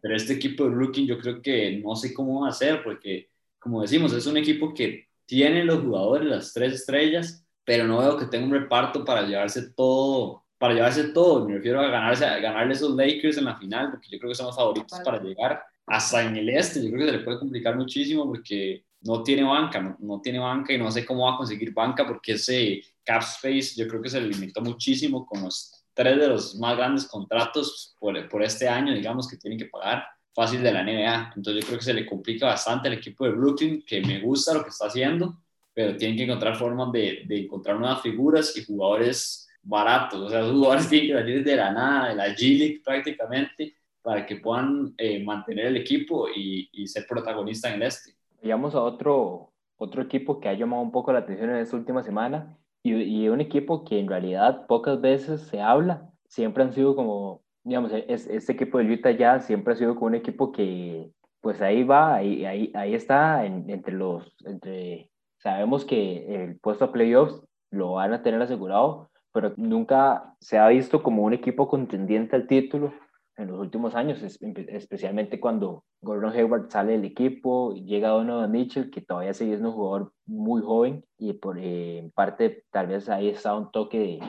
[0.00, 3.28] Pero este equipo de Rookie yo creo que no sé cómo va a hacer porque
[3.64, 8.18] como decimos, es un equipo que tiene los jugadores, las tres estrellas, pero no veo
[8.18, 11.48] que tenga un reparto para llevarse todo, para llevarse todo.
[11.48, 14.34] Me refiero a, ganarse, a ganarle esos Lakers en la final, porque yo creo que
[14.34, 16.84] son los favoritos para llegar hasta en el este.
[16.84, 20.40] Yo creo que se le puede complicar muchísimo porque no tiene banca, no, no, tiene
[20.40, 24.02] banca y no sé cómo va a conseguir banca porque ese cap space yo creo
[24.02, 28.42] que se le limitó muchísimo con los tres de los más grandes contratos por, por
[28.42, 31.32] este año, digamos, que tienen que pagar fácil de la NBA.
[31.36, 34.52] Entonces yo creo que se le complica bastante al equipo de Brooklyn, que me gusta
[34.52, 35.38] lo que está haciendo,
[35.72, 40.20] pero tienen que encontrar formas de, de encontrar nuevas figuras y jugadores baratos.
[40.20, 44.26] O sea, los jugadores tienen que salir de la nada, de la G-League prácticamente, para
[44.26, 48.12] que puedan eh, mantener el equipo y, y ser protagonista en el este.
[48.42, 52.02] Vayamos a otro, otro equipo que ha llamado un poco la atención en esta última
[52.02, 56.10] semana y, y un equipo que en realidad pocas veces se habla.
[56.28, 60.06] Siempre han sido como, digamos, es, este equipo de Utah ya siempre ha sido como
[60.06, 65.84] un equipo que, pues ahí va, ahí, ahí, ahí está en, entre los, entre, sabemos
[65.84, 71.02] que el puesto a playoffs lo van a tener asegurado, pero nunca se ha visto
[71.02, 72.92] como un equipo contendiente al título
[73.36, 79.00] en los últimos años, especialmente cuando Gordon Hayward sale del equipo, llega Donovan Mitchell, que
[79.00, 83.56] todavía sigue siendo un jugador muy joven y por eh, parte tal vez ahí está
[83.56, 84.20] un toque de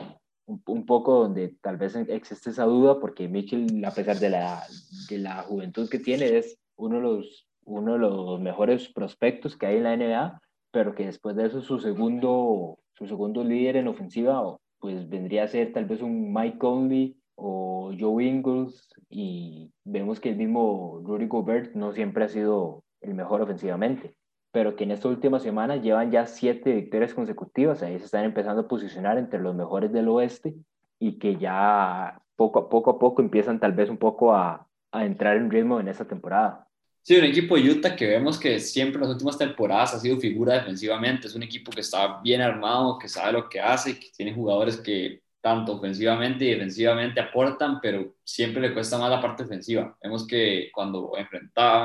[0.46, 4.62] un, un, poco donde tal vez existe esa duda porque Mitchell a pesar de la,
[5.08, 9.66] de la juventud que tiene es uno de los uno de los mejores prospectos que
[9.66, 13.88] hay en la NBA, pero que después de eso su segundo su segundo líder en
[13.88, 20.20] ofensiva pues vendría a ser tal vez un Mike Conley o Joe Ingles y vemos
[20.20, 24.14] que el mismo Rudy Gobert no siempre ha sido el mejor ofensivamente,
[24.56, 28.62] pero que en esta última semana llevan ya siete victorias consecutivas, ahí se están empezando
[28.62, 30.54] a posicionar entre los mejores del oeste
[30.98, 35.04] y que ya poco a poco a poco empiezan tal vez un poco a, a
[35.04, 36.66] entrar en ritmo en esta temporada.
[37.02, 40.16] Sí, un equipo de Utah que vemos que siempre en las últimas temporadas ha sido
[40.16, 41.26] figura defensivamente.
[41.26, 44.78] Es un equipo que está bien armado, que sabe lo que hace, que tiene jugadores
[44.78, 49.94] que tanto ofensivamente y defensivamente aportan, pero siempre le cuesta más la parte ofensiva.
[50.02, 51.12] Vemos que cuando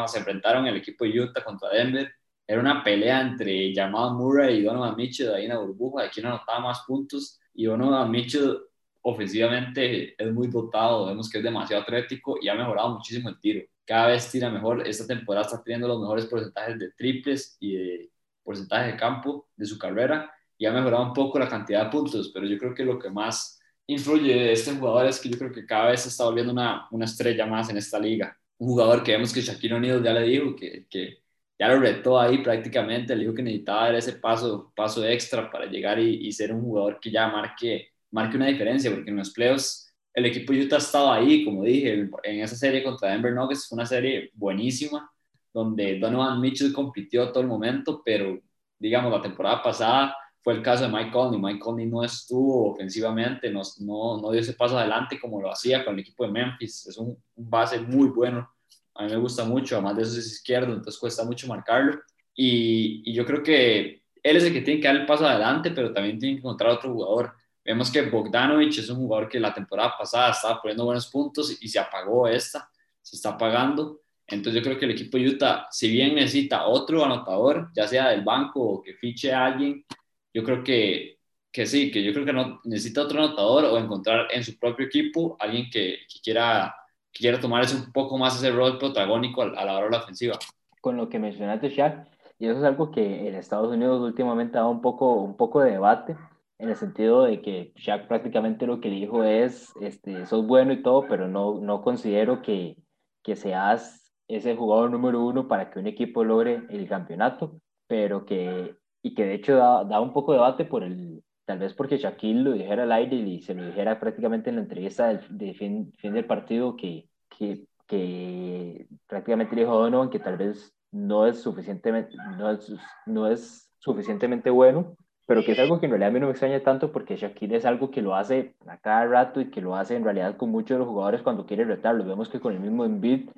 [0.08, 2.10] se enfrentaron el equipo de Utah contra Denver,
[2.52, 6.26] era una pelea entre Jamal Murray y Donovan Mitchell ahí en la burbuja, de quién
[6.26, 8.58] anotaba más puntos, y Donovan Mitchell
[9.04, 13.66] ofensivamente es muy dotado, vemos que es demasiado atlético y ha mejorado muchísimo el tiro.
[13.86, 18.12] Cada vez tira mejor, esta temporada está teniendo los mejores porcentajes de triples y de
[18.44, 22.32] porcentaje de campo de su carrera, y ha mejorado un poco la cantidad de puntos,
[22.34, 25.54] pero yo creo que lo que más influye de este jugador es que yo creo
[25.54, 28.38] que cada vez se está volviendo una, una estrella más en esta liga.
[28.58, 31.22] Un jugador que vemos que Shaquille O'Neal ya le dijo que, que
[31.62, 35.68] ya lo retó ahí prácticamente, le dijo que necesitaba dar ese paso, paso extra para
[35.68, 39.30] llegar y, y, ser un jugador que ya marque, marque una diferencia, porque en los
[39.30, 43.68] playoffs el equipo Utah ha estado ahí, como dije, en esa serie contra Denver Nuggets
[43.68, 45.08] fue una serie buenísima,
[45.54, 48.40] donde Donovan Mitchell compitió todo el momento, pero
[48.80, 51.40] digamos la temporada pasada fue el caso de Mike Conley.
[51.40, 55.86] Mike Conley no estuvo ofensivamente, no, no, no, dio ese paso adelante como lo hacía
[55.86, 56.88] con el equipo de Memphis.
[56.88, 58.50] Es un, un, base muy bueno.
[58.96, 62.00] A mí me gusta mucho, además de eso es izquierdo, entonces cuesta mucho marcarlo.
[62.36, 65.72] Y, y, yo creo que él es el que tiene que dar el paso adelante,
[65.72, 67.34] pero también tiene que encontrar otro jugador.
[67.64, 71.68] Vemos que Bogdanovich es un jugador que la temporada pasada estaba poniendo buenos puntos y
[71.68, 72.70] se apagó esta,
[73.02, 74.02] se está apagando.
[74.28, 78.10] Entonces yo creo que el equipo de Utah, si bien necesita otro anotador, ya sea
[78.10, 79.86] del banco o que fiche a alguien,
[80.34, 81.20] yo creo que,
[81.52, 84.86] que sí, que yo creo que no, necesita otro anotador o encontrar en su propio
[84.86, 86.74] equipo alguien que, que quiera,
[87.12, 89.92] que quiera tomar ese, un poco más ese rol protagónico a, a, la hora de
[89.92, 90.40] la ofensiva.
[90.82, 92.08] Con lo que mencionaste, Shaq,
[92.40, 95.62] y eso es algo que en Estados Unidos últimamente ha dado un poco, un poco
[95.62, 96.18] de debate,
[96.58, 100.82] en el sentido de que Shaq prácticamente lo que dijo es, este, sos bueno y
[100.84, 102.78] todo, pero no, no considero que,
[103.24, 108.76] que seas ese jugador número uno para que un equipo logre el campeonato, pero que
[109.04, 111.98] y que de hecho da, da, un poco de debate por el, tal vez porque
[111.98, 115.54] Shaquille lo dijera al aire y se lo dijera prácticamente en la entrevista del, de
[115.54, 121.42] fin, fin, del partido que, que, que prácticamente dijo Donovan que tal vez no es
[121.42, 122.74] suficientemente, no es,
[123.06, 124.96] no es suficientemente bueno,
[125.28, 127.56] pero que es algo que en realidad a mí no me extraña tanto porque Shaquille
[127.56, 130.50] es algo que lo hace a cada rato y que lo hace en realidad con
[130.50, 132.04] muchos de los jugadores cuando quiere retarlo.
[132.04, 133.30] Vemos que con el mismo Embiid,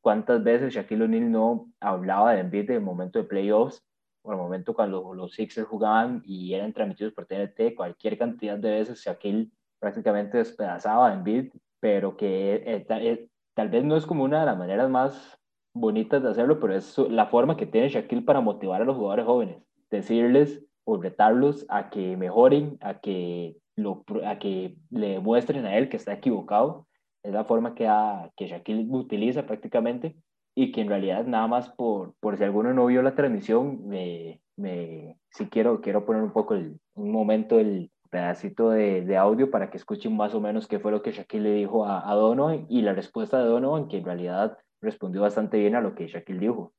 [0.00, 3.82] cuántas veces Shaquille O'Neal no hablaba de Embiid en el momento de playoffs
[4.22, 8.70] por el momento cuando los Sixers jugaban y eran transmitidos por TNT, cualquier cantidad de
[8.70, 14.24] veces Shaquille prácticamente despedazaba en beat, pero que eh, eh, tal vez no es como
[14.24, 15.38] una de las maneras más
[15.72, 19.26] bonitas de hacerlo, pero es la forma que tiene Shaquille para motivar a los jugadores
[19.26, 25.76] jóvenes, decirles o retarlos a que mejoren, a que, lo, a que le demuestren a
[25.76, 26.86] él que está equivocado.
[27.22, 30.16] Es la forma que, a, que Shaquille utiliza prácticamente
[30.54, 34.40] y que en realidad nada más por, por si alguno no vio la transmisión, me,
[34.56, 39.50] me, si quiero, quiero poner un poco el, un momento el, pedacito de, de, audio
[39.50, 42.14] para que escuchen más o menos qué fue lo que Shaquille le dijo a, a
[42.14, 46.08] Donovan y la respuesta de Donovan, que en realidad respondió bastante bien a lo que
[46.08, 46.72] Shaquille dijo.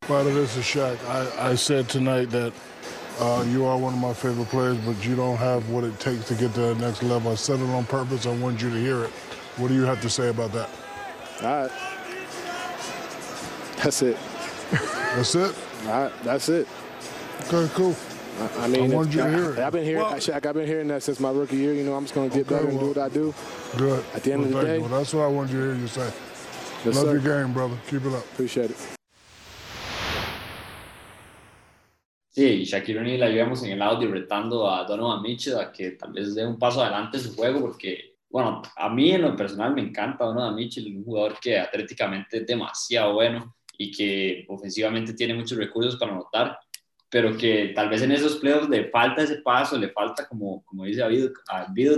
[0.00, 0.96] Part of this is Shaq.
[1.08, 2.52] I, I said tonight that
[3.18, 6.26] uh, you are one of my favorite players, but you don't have what it takes
[6.28, 7.32] to get to the next level.
[7.32, 8.24] I said it on purpose.
[8.24, 9.10] I wanted you to hear it.
[9.56, 10.68] What do you have to say about that?
[11.42, 11.70] All right.
[13.82, 14.16] That's it.
[14.70, 15.54] That's it?
[15.86, 16.12] All right.
[16.24, 16.66] That's it.
[17.52, 17.94] Okay, cool.
[18.58, 19.58] I, I mean, I wanted you to hear it.
[19.58, 21.72] I've been hearing, Well- Shaq, I've been hearing that since my rookie year.
[21.72, 23.34] You know, I'm just going to get Okay, better and do well- what I do.
[23.78, 24.04] Good.
[24.14, 24.80] At the end well, of the day- you.
[24.82, 26.12] Well, that's what I wanted you to hear you say.
[26.84, 27.12] Yes, Love sir.
[27.18, 27.76] your game, brother.
[27.88, 28.24] Keep it up.
[28.32, 28.76] Appreciate it.
[32.36, 36.12] Sí, Shaquille O'Neal la llevamos en el audio retando a Donovan Mitchell a que tal
[36.12, 39.72] vez dé un paso adelante en su juego porque, bueno, a mí en lo personal
[39.72, 45.32] me encanta Donovan Mitchell, un jugador que atléticamente es demasiado bueno y que ofensivamente tiene
[45.32, 46.58] muchos recursos para anotar,
[47.08, 50.84] pero que tal vez en esos playoffs le falta ese paso, le falta, como, como
[50.84, 51.30] dice David,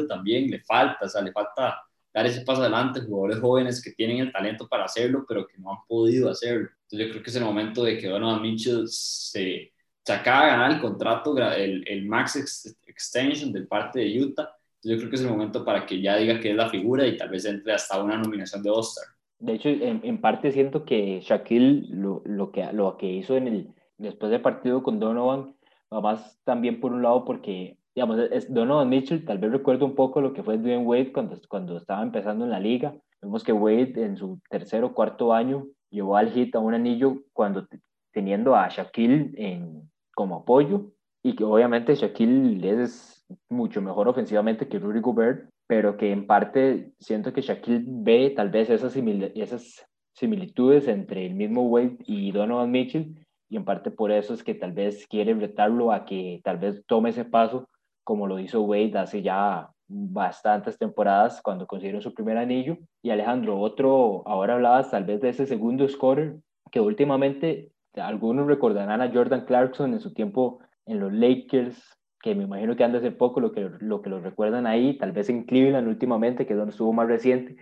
[0.07, 1.83] también, le falta, o sea, le falta
[2.15, 5.73] dar ese paso adelante, jugadores jóvenes que tienen el talento para hacerlo, pero que no
[5.73, 6.69] han podido hacerlo.
[6.83, 9.73] Entonces yo creo que es el momento de que Donovan Mitchell se,
[10.05, 14.55] se acaba de ganar el contrato, el, el max ex- extension del parte de Utah.
[14.83, 17.17] Yo creo que es el momento para que ya diga que es la figura y
[17.17, 19.05] tal vez entre hasta una nominación de All-Star.
[19.41, 23.49] De hecho, en, en parte siento que Shaquille lo, lo, que, lo que hizo en
[23.49, 25.55] el, después del partido con Donovan,
[25.93, 29.95] va más también por un lado porque, digamos, es Donovan Mitchell, tal vez recuerdo un
[29.95, 32.95] poco lo que fue Dwayne Wade cuando, cuando estaba empezando en la liga.
[33.21, 37.23] Vemos que Wade en su tercer o cuarto año llevó al hit a un anillo
[37.33, 37.67] cuando
[38.13, 43.18] teniendo a Shaquille en, como apoyo y que obviamente Shaquille es
[43.49, 48.51] mucho mejor ofensivamente que Rudy Gobert, pero que en parte siento que Shaquille ve tal
[48.51, 53.15] vez esas, simil- esas similitudes entre el mismo Wade y Donovan Mitchell
[53.51, 56.85] y en parte por eso es que tal vez quiere retarlo a que tal vez
[56.87, 57.69] tome ese paso
[58.05, 62.77] como lo hizo Wade hace ya bastantes temporadas cuando consiguieron su primer anillo.
[63.03, 66.37] Y Alejandro, otro, ahora hablabas tal vez de ese segundo scorer
[66.71, 72.45] que últimamente algunos recordarán a Jordan Clarkson en su tiempo en los Lakers, que me
[72.45, 75.45] imagino que de hace poco lo que, lo que lo recuerdan ahí, tal vez en
[75.45, 77.57] Cleveland últimamente, que es donde estuvo más reciente,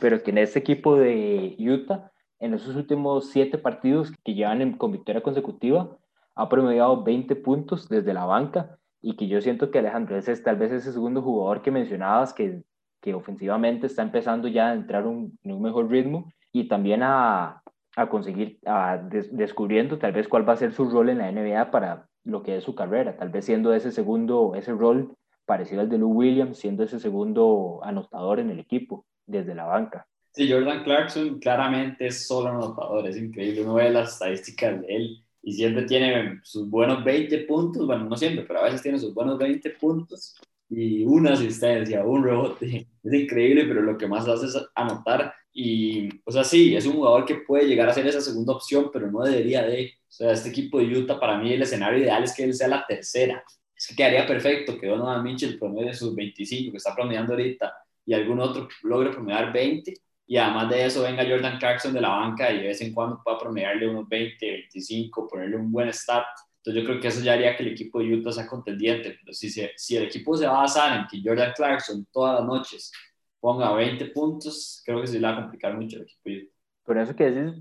[0.00, 4.92] pero que en este equipo de Utah, en esos últimos siete partidos que llevan con
[4.92, 5.96] victoria consecutiva,
[6.34, 10.56] ha promediado 20 puntos desde la banca y que yo siento que Alejandro es tal
[10.56, 12.62] vez ese segundo jugador que mencionabas que,
[13.00, 17.62] que ofensivamente está empezando ya a entrar un- en un mejor ritmo y también a,
[17.96, 21.28] a conseguir, a des- descubriendo tal vez cuál va a ser su rol en la
[21.30, 25.80] NBA para lo que es su carrera, tal vez siendo ese segundo, ese rol parecido
[25.80, 30.06] al de Lou Williams, siendo ese segundo anotador en el equipo desde la banca.
[30.32, 33.62] Sí, Jordan Clarkson claramente es solo anotador, es increíble.
[33.62, 38.16] Uno ve las estadísticas de él y siempre tiene sus buenos 20 puntos, bueno, no
[38.16, 40.34] siempre, pero a veces tiene sus buenos 20 puntos
[40.70, 42.88] y una asistencia, un rebote.
[43.02, 45.34] Es increíble, pero lo que más hace es anotar.
[45.52, 48.90] Y, o sea, sí, es un jugador que puede llegar a ser esa segunda opción,
[48.92, 49.92] pero no debería de.
[50.08, 52.68] O sea, este equipo de Utah, para mí, el escenario ideal es que él sea
[52.68, 53.44] la tercera.
[53.76, 57.72] Es que quedaría perfecto que Donovan Mitchell promedie sus 25, que está promediando ahorita,
[58.04, 59.94] y algún otro logre promediar 20
[60.32, 63.20] y además de eso venga Jordan Clarkson de la banca y de vez en cuando
[63.22, 66.26] pueda promediarle unos 20, 25, ponerle un buen start.
[66.56, 69.18] Entonces yo creo que eso ya haría que el equipo de Utah sea contendiente.
[69.20, 72.38] Pero si, se, si el equipo se va a basar en que Jordan Clarkson todas
[72.38, 72.92] las noches
[73.42, 76.54] ponga 20 puntos, creo que se le va a complicar mucho el equipo de Utah.
[76.84, 77.60] Por eso que decís,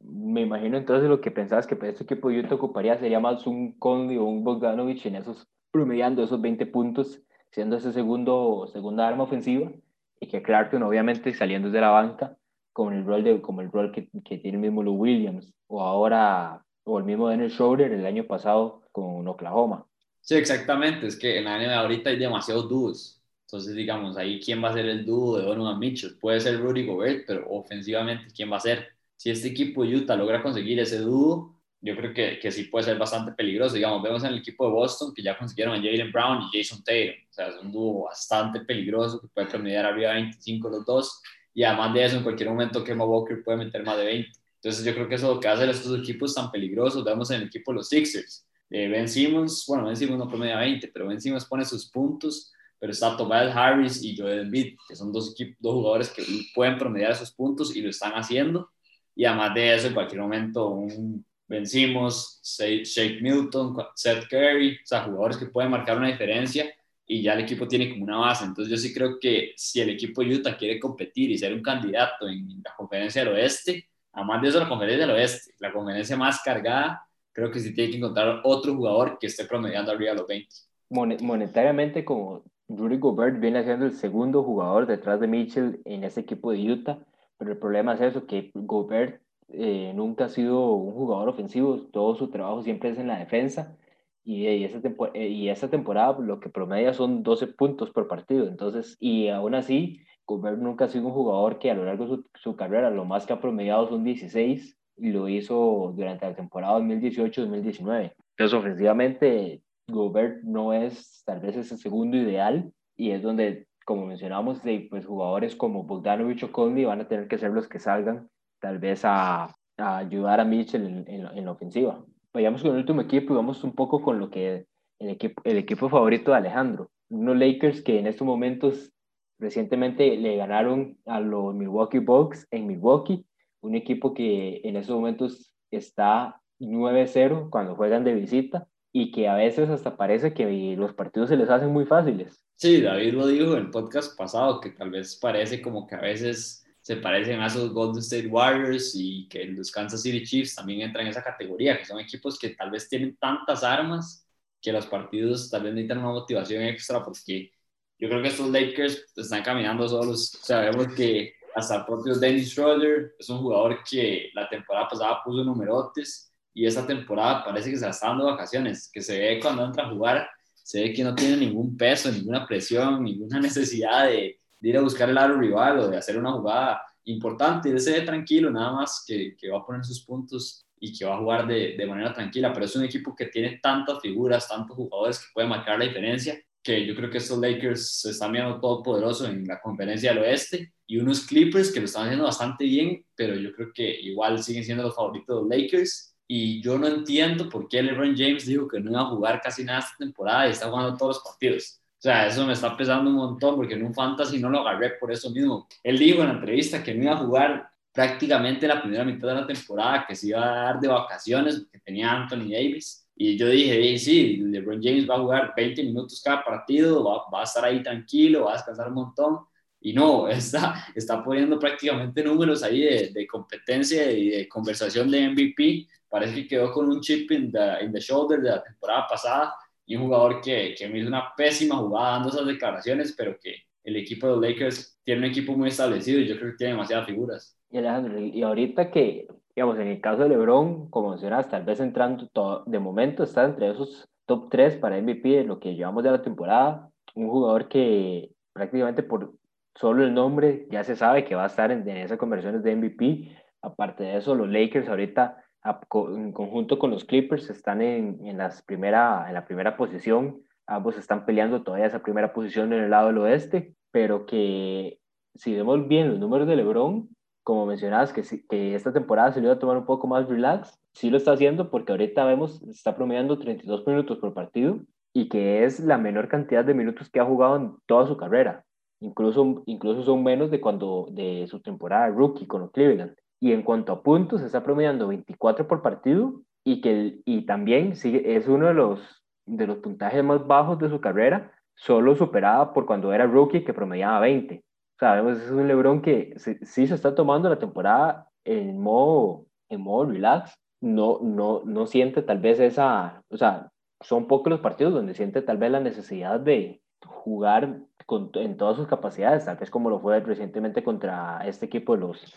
[0.00, 3.78] me imagino entonces lo que pensabas que este equipo de Utah ocuparía sería más un
[3.78, 9.22] Conley o un Bogdanovich en esos, promediando esos 20 puntos, siendo ese segundo, segunda arma
[9.22, 9.70] ofensiva,
[10.18, 12.36] y que Clarkson obviamente saliendo desde la banca,
[12.72, 15.80] con el rol, de, como el rol que, que tiene el mismo Lou Williams, o
[15.80, 19.86] ahora, o el mismo Dennis Schroeder el año pasado con Oklahoma.
[20.22, 21.06] Sí, exactamente.
[21.06, 23.19] Es que en la NBA ahorita hay demasiados dúos.
[23.50, 26.16] Entonces, digamos, ahí quién va a ser el dúo de Donovan Mitchell.
[26.20, 28.90] Puede ser Rudy Gobert, pero ofensivamente, ¿quién va a ser?
[29.16, 32.84] Si este equipo de Utah logra conseguir ese dúo, yo creo que, que sí puede
[32.84, 33.74] ser bastante peligroso.
[33.74, 36.84] Digamos, vemos en el equipo de Boston que ya consiguieron a Jalen Brown y Jason
[36.84, 37.16] Tatum.
[37.28, 41.20] O sea, es un dúo bastante peligroso que puede promediar arriba de 25 los dos.
[41.52, 44.30] Y además de eso, en cualquier momento Kemba Walker puede meter más de 20.
[44.62, 47.02] Entonces, yo creo que eso es lo que hace estos equipos tan peligrosos.
[47.02, 48.46] Vemos en el equipo de los Sixers.
[48.70, 52.52] Eh, ben Simmons, bueno, Ben Simmons no promedia 20, pero Ben Simmons pone sus puntos
[52.80, 56.24] pero está Tobias Harris y Joel Embiid, que son dos, dos jugadores que
[56.54, 58.70] pueden promediar esos puntos y lo están haciendo.
[59.14, 65.02] Y además de eso, en cualquier momento, un vencimos, Shake Milton, Seth Curry, o sea,
[65.02, 66.72] jugadores que pueden marcar una diferencia
[67.04, 68.44] y ya el equipo tiene como una base.
[68.44, 71.60] Entonces yo sí creo que si el equipo de Utah quiere competir y ser un
[71.60, 76.16] candidato en la conferencia del oeste, además de eso la conferencia del oeste, la conferencia
[76.16, 80.18] más cargada, creo que sí tiene que encontrar otro jugador que esté promediando arriba de
[80.18, 80.54] los 20.
[80.88, 86.52] monetariamente, como Rudy Gobert viene siendo el segundo jugador detrás de Mitchell en ese equipo
[86.52, 86.98] de Utah,
[87.36, 92.14] pero el problema es eso, que Gobert eh, nunca ha sido un jugador ofensivo, todo
[92.14, 93.76] su trabajo siempre es en la defensa
[94.22, 94.80] y, y, esta
[95.14, 99.56] eh, y esta temporada lo que promedia son 12 puntos por partido, entonces, y aún
[99.56, 102.90] así, Gobert nunca ha sido un jugador que a lo largo de su, su carrera
[102.90, 108.12] lo más que ha promediado son 16 y lo hizo durante la temporada 2018-2019.
[108.36, 114.60] Entonces, ofensivamente, Gobert no es tal vez ese segundo ideal y es donde, como mencionamos,
[114.90, 118.28] pues jugadores como Bogdanovich o Conley van a tener que ser los que salgan
[118.60, 122.04] tal vez a, ayudar a Mitchell en, la ofensiva.
[122.34, 124.66] Vayamos con el último equipo y vamos un poco con lo que
[124.98, 126.90] el equipo, el equipo favorito de Alejandro.
[127.08, 128.92] Unos Lakers que en estos momentos
[129.38, 133.24] recientemente le ganaron a los Milwaukee Bucks en Milwaukee,
[133.62, 139.34] un equipo que en estos momentos está 9-0 cuando juegan de visita y que a
[139.34, 142.40] veces hasta parece que los partidos se les hacen muy fáciles.
[142.56, 146.00] Sí, David lo dijo en el podcast pasado, que tal vez parece como que a
[146.00, 150.80] veces se parecen a esos Golden State Warriors y que los Kansas City Chiefs también
[150.80, 154.26] entran en esa categoría, que son equipos que tal vez tienen tantas armas
[154.60, 157.50] que los partidos tal vez necesitan una motivación extra porque
[157.98, 160.38] yo creo que estos Lakers están caminando solos.
[160.42, 165.44] Sabemos que hasta el propio Dennis Schroeder es un jugador que la temporada pasada puso
[165.44, 169.84] numerotes y esta temporada parece que se está dando vacaciones, que se ve cuando entra
[169.84, 174.68] a jugar, se ve que no tiene ningún peso, ninguna presión, ninguna necesidad de, de
[174.68, 177.70] ir a buscar el aro rival o de hacer una jugada importante.
[177.70, 181.04] Él se ve tranquilo, nada más que, que va a poner sus puntos y que
[181.04, 184.48] va a jugar de, de, manera tranquila, pero es un equipo que tiene tantas figuras,
[184.48, 188.32] tantos jugadores que pueden marcar la diferencia, que yo creo que estos Lakers se están
[188.32, 192.64] viendo todopoderosos en la conferencia del oeste y unos Clippers que lo están haciendo bastante
[192.64, 196.09] bien, pero yo creo que igual siguen siendo los favoritos de los Lakers.
[196.32, 199.64] Y yo no entiendo por qué LeBron James dijo que no iba a jugar casi
[199.64, 201.80] nada esta temporada y está jugando todos los partidos.
[201.98, 204.90] O sea, eso me está pesando un montón porque en un fantasy no lo agarré
[204.90, 205.66] por eso mismo.
[205.82, 209.34] Él dijo en la entrevista que no iba a jugar prácticamente la primera mitad de
[209.34, 213.08] la temporada, que se iba a dar de vacaciones porque tenía Anthony Davis.
[213.16, 217.40] Y yo dije, sí, LeBron James va a jugar 20 minutos cada partido, va, va,
[217.40, 219.38] a estar ahí tranquilo, va a descansar un montón.
[219.80, 225.28] Y no, está, está poniendo prácticamente números ahí de, de competencia y de conversación de
[225.28, 225.86] MVP.
[226.08, 229.54] Parece que quedó con un chip in the, in the shoulder de la temporada pasada
[229.86, 233.56] y un jugador que, que me hizo una pésima jugada dando esas declaraciones, pero que
[233.82, 236.74] el equipo de los Lakers tiene un equipo muy establecido y yo creo que tiene
[236.74, 237.58] demasiadas figuras.
[237.70, 241.80] Y Alejandro, y ahorita que, digamos, en el caso de LeBron, como mencionas, tal vez
[241.80, 246.04] entrando todo, de momento está entre esos top 3 para MVP de lo que llevamos
[246.04, 249.32] de la temporada, un jugador que prácticamente por
[249.74, 252.76] solo el nombre ya se sabe que va a estar en, en esas conversiones de
[252.76, 253.36] MVP.
[253.62, 258.62] Aparte de eso, los Lakers ahorita en conjunto con los Clippers están en, en, las
[258.62, 260.42] primera, en la primera posición.
[260.66, 264.98] Ambos están peleando todavía esa primera posición en el lado del oeste, pero que
[265.34, 267.08] si vemos bien los números de LeBron,
[267.42, 270.78] como mencionabas, que, que esta temporada se le iba a tomar un poco más relax,
[270.94, 274.80] sí lo está haciendo porque ahorita vemos, está promediando 32 minutos por partido
[275.12, 278.64] y que es la menor cantidad de minutos que ha jugado en toda su carrera.
[279.00, 283.16] Incluso, incluso son menos de cuando de su temporada rookie con los Cleveland.
[283.40, 288.36] Y en cuanto a puntos, está promediando 24 por partido y que y también sigue,
[288.36, 292.84] es uno de los, de los puntajes más bajos de su carrera, solo superada por
[292.84, 294.62] cuando era rookie que promediaba 20.
[294.98, 300.10] Sabemos, es un LeBron que sí se está tomando la temporada en modo, en modo
[300.10, 303.70] relax, no, no, no siente tal vez esa, o sea,
[304.02, 306.80] son pocos los partidos donde siente tal vez la necesidad de
[307.10, 311.94] jugar con, en todas sus capacidades, tal vez como lo fue recientemente contra este equipo
[311.94, 312.34] de los,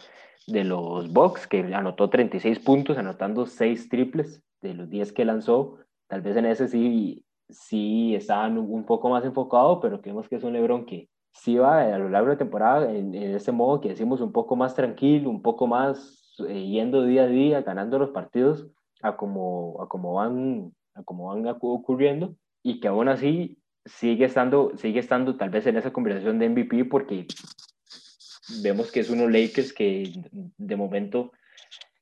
[0.47, 5.77] de los Bucks, que anotó 36 puntos, anotando 6 triples de los 10 que lanzó.
[6.07, 10.43] Tal vez en ese sí, sí estaban un poco más enfocado, pero creemos que es
[10.43, 13.81] un LeBron que sí va a lo largo de la temporada en, en ese modo
[13.81, 17.99] que decimos un poco más tranquilo, un poco más eh, yendo día a día, ganando
[17.99, 18.67] los partidos
[19.01, 24.71] a como, a como van, a como van ocurriendo y que aún así sigue estando,
[24.77, 27.27] sigue estando tal vez en esa conversación de MVP porque
[28.61, 30.11] vemos que es uno Lakers que
[30.57, 31.31] de momento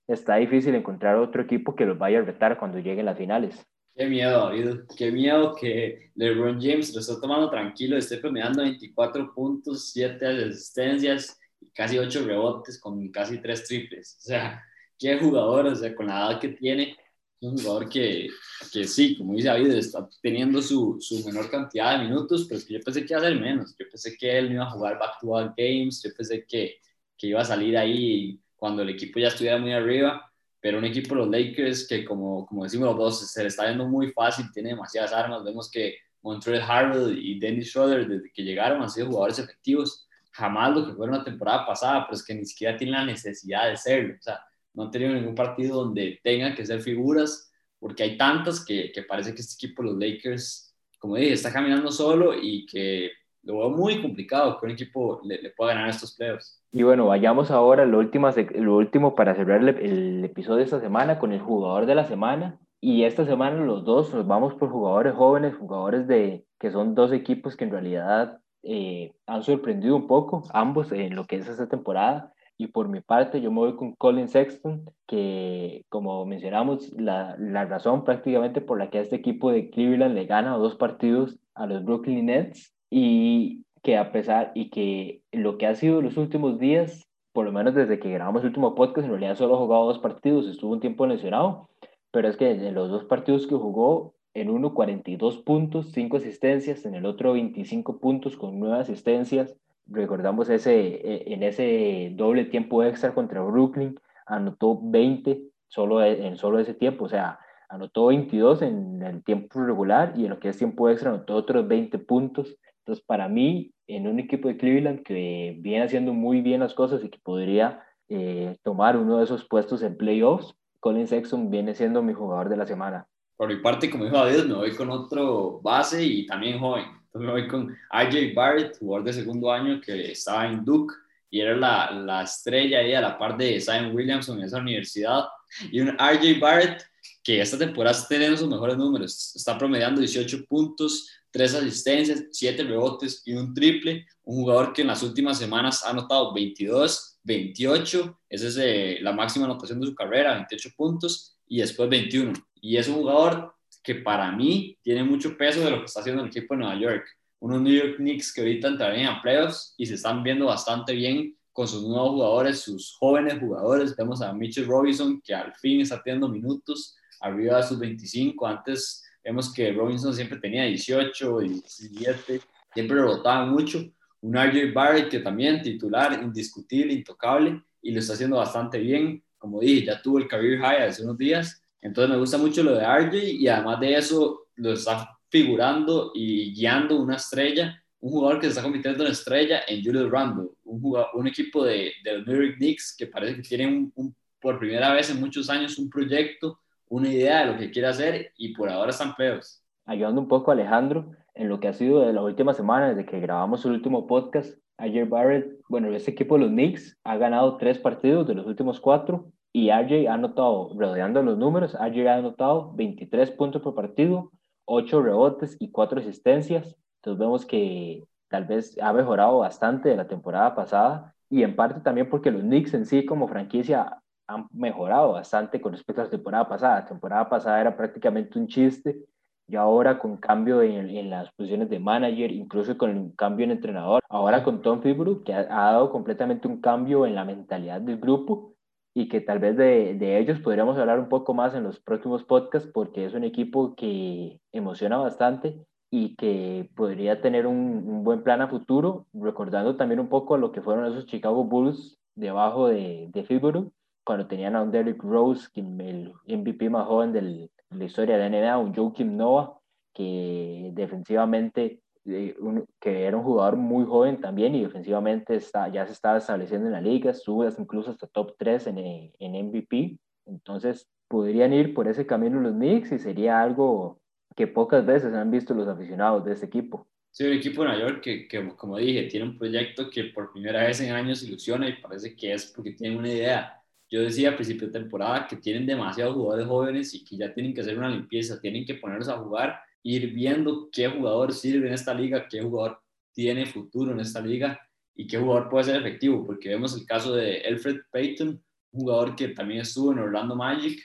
[0.07, 3.65] está difícil encontrar otro equipo que los vaya a retar cuando lleguen las finales.
[3.95, 4.81] Qué miedo, David.
[4.97, 11.37] Qué miedo que LeBron James lo esté tomando tranquilo, esté promediando 24 puntos, 7 asistencias
[11.59, 14.17] y casi 8 rebotes con casi 3 triples.
[14.19, 14.63] O sea,
[14.97, 16.95] qué jugador, o sea, con la edad que tiene,
[17.41, 18.29] un jugador que,
[18.71, 22.65] que sí, como dice David, está teniendo su, su, menor cantidad de minutos, pero es
[22.65, 23.75] que yo pensé que iba a ser menos.
[23.77, 26.77] Yo pensé que él iba a jugar back-to-back games, yo pensé que,
[27.17, 30.31] que iba a salir ahí cuando el equipo ya estuviera muy arriba
[30.61, 33.87] pero un equipo los Lakers que como, como decimos los dos, se le está yendo
[33.87, 38.81] muy fácil, tiene demasiadas armas, vemos que Montreal Harrell y Dennis Schroeder desde que llegaron
[38.81, 42.45] han sido jugadores efectivos, jamás lo que fueron la temporada pasada, pero es que ni
[42.45, 44.39] siquiera tienen la necesidad de serlo, o sea,
[44.73, 49.33] no han tenido ningún partido donde tengan que ser figuras, porque hay tantas que, parece
[49.33, 53.11] que este equipo, los Lakers, como dije, está caminando solo y que
[53.43, 56.61] lo veo muy complicado que un equipo le, le pueda ganar estos playoffs.
[56.71, 61.19] Y bueno, vayamos ahora lo último, lo último para cerrar el, episodio de esta semana
[61.19, 62.59] con el jugador de la semana.
[62.79, 67.11] Y esta semana los dos nos vamos por jugadores jóvenes, jugadores de que son dos
[67.11, 71.67] equipos que en realidad eh, han sorprendido un poco, ambos en lo que es esta
[71.67, 72.33] temporada.
[72.61, 77.65] Y por mi parte, yo me voy con Colin Sexton, que como mencionamos, la, la
[77.65, 81.83] razón prácticamente por la que este equipo de Cleveland le gana dos partidos a los
[81.83, 87.07] Brooklyn Nets y que a pesar y que lo que ha sido los últimos días,
[87.33, 89.97] por lo menos desde que grabamos el último podcast, en realidad solo ha jugado dos
[89.97, 91.67] partidos, estuvo un tiempo lesionado,
[92.11, 96.85] pero es que en los dos partidos que jugó, en uno 42 puntos, 5 asistencias,
[96.85, 99.57] en el otro 25 puntos con 9 asistencias.
[99.91, 106.59] Recordamos ese, e, en ese doble tiempo extra contra Brooklyn, anotó 20 solo en solo
[106.59, 107.39] ese tiempo, o sea,
[107.69, 111.67] anotó 22 en el tiempo regular y en lo que es tiempo extra anotó otros
[111.67, 112.57] 20 puntos.
[112.79, 117.03] Entonces, para mí, en un equipo de Cleveland que viene haciendo muy bien las cosas
[117.03, 122.01] y que podría eh, tomar uno de esos puestos en playoffs, Colin Sexton viene siendo
[122.01, 123.07] mi jugador de la semana.
[123.37, 126.85] Por mi parte, como dijo David, me voy con otro base y también joven.
[127.13, 130.93] Entonces me voy con RJ Barrett, jugador de segundo año que estaba en Duke
[131.29, 135.25] y era la, la estrella ahí a la par de Zion Williamson en esa universidad.
[135.71, 136.83] Y un RJ Barrett
[137.23, 139.35] que esta temporada está teniendo sus mejores números.
[139.35, 144.05] Está promediando 18 puntos, tres asistencias, siete rebotes y un triple.
[144.23, 149.11] Un jugador que en las últimas semanas ha anotado 22, 28, esa es eh, la
[149.11, 152.33] máxima anotación de su carrera, 28 puntos y después 21.
[152.61, 153.53] Y es un jugador
[153.83, 156.79] que para mí tiene mucho peso de lo que está haciendo el equipo de Nueva
[156.79, 157.05] York.
[157.39, 161.35] Unos New York Knicks que ahorita entrarían a playoffs y se están viendo bastante bien
[161.51, 163.95] con sus nuevos jugadores, sus jóvenes jugadores.
[163.95, 168.47] Vemos a Mitchell Robinson que al fin está teniendo minutos arriba de sus 25.
[168.47, 172.41] Antes Vemos que Robinson siempre tenía 18, 17,
[172.73, 173.83] siempre rebotaba mucho.
[174.21, 179.23] Un RJ Barrett que también titular, indiscutible, intocable, y lo está haciendo bastante bien.
[179.37, 181.60] Como dije, ya tuvo el career high hace unos días.
[181.81, 186.53] Entonces me gusta mucho lo de RJ y además de eso lo está figurando y
[186.53, 190.81] guiando una estrella, un jugador que se está convirtiendo en estrella en Julius Randle, un,
[190.81, 194.93] jugador, un equipo de, los New York Knicks que parece que tiene un, por primera
[194.93, 196.59] vez en muchos años un proyecto
[196.89, 199.63] una idea de lo que quiere hacer y por ahora están feos.
[199.85, 203.09] Ayudando un poco a Alejandro en lo que ha sido de las últimas semanas, desde
[203.09, 207.55] que grabamos el último podcast, ayer Barrett, bueno, este equipo de los Knicks ha ganado
[207.55, 212.15] tres partidos de los últimos cuatro y RJ ha anotado, rodeando los números, RJ ha
[212.15, 214.31] anotado 23 puntos por partido,
[214.65, 216.77] 8 rebotes y 4 asistencias.
[216.97, 221.81] Entonces vemos que tal vez ha mejorado bastante de la temporada pasada y en parte
[221.81, 226.11] también porque los Knicks en sí como franquicia han mejorado bastante con respecto a la
[226.11, 226.79] temporada pasada.
[226.81, 229.05] La temporada pasada era prácticamente un chiste
[229.47, 233.51] y ahora con cambio en, en las posiciones de manager, incluso con el cambio en
[233.51, 237.81] entrenador, ahora con Tom Fibru, que ha, ha, dado completamente un cambio en la mentalidad
[237.81, 238.50] del grupo
[238.93, 242.23] y que tal vez de, de, ellos podríamos hablar un poco más en los próximos
[242.23, 245.57] podcasts porque es un equipo que emociona bastante
[245.89, 250.51] y que podría tener un, un buen plan a futuro, recordando también un poco lo
[250.51, 253.71] que fueron esos Chicago Bulls debajo de, de
[254.03, 258.29] cuando tenían a un Derrick Rose, el MVP más joven de la historia de la
[258.29, 259.57] NBA, un Joakim Noah,
[259.93, 266.17] que defensivamente, que era un jugador muy joven también y defensivamente está, ya se estaba
[266.17, 269.99] estableciendo en la liga, sube incluso hasta top 3 en, en MVP.
[270.25, 273.99] Entonces, podrían ir por ese camino los Knicks y sería algo
[274.35, 276.87] que pocas veces han visto los aficionados de este equipo.
[277.11, 280.31] Sí, un equipo de Nueva York que, que, como dije, tiene un proyecto que por
[280.31, 284.29] primera vez en años ilusiona y parece que es porque tienen una idea yo decía
[284.29, 287.77] a principio de temporada que tienen demasiados jugadores jóvenes y que ya tienen que hacer
[287.77, 292.27] una limpieza, tienen que ponerlos a jugar, ir viendo qué jugador sirve en esta liga,
[292.29, 292.81] qué jugador
[293.13, 294.59] tiene futuro en esta liga
[294.95, 299.15] y qué jugador puede ser efectivo, porque vemos el caso de Alfred Payton, un jugador
[299.15, 300.79] que también estuvo en Orlando Magic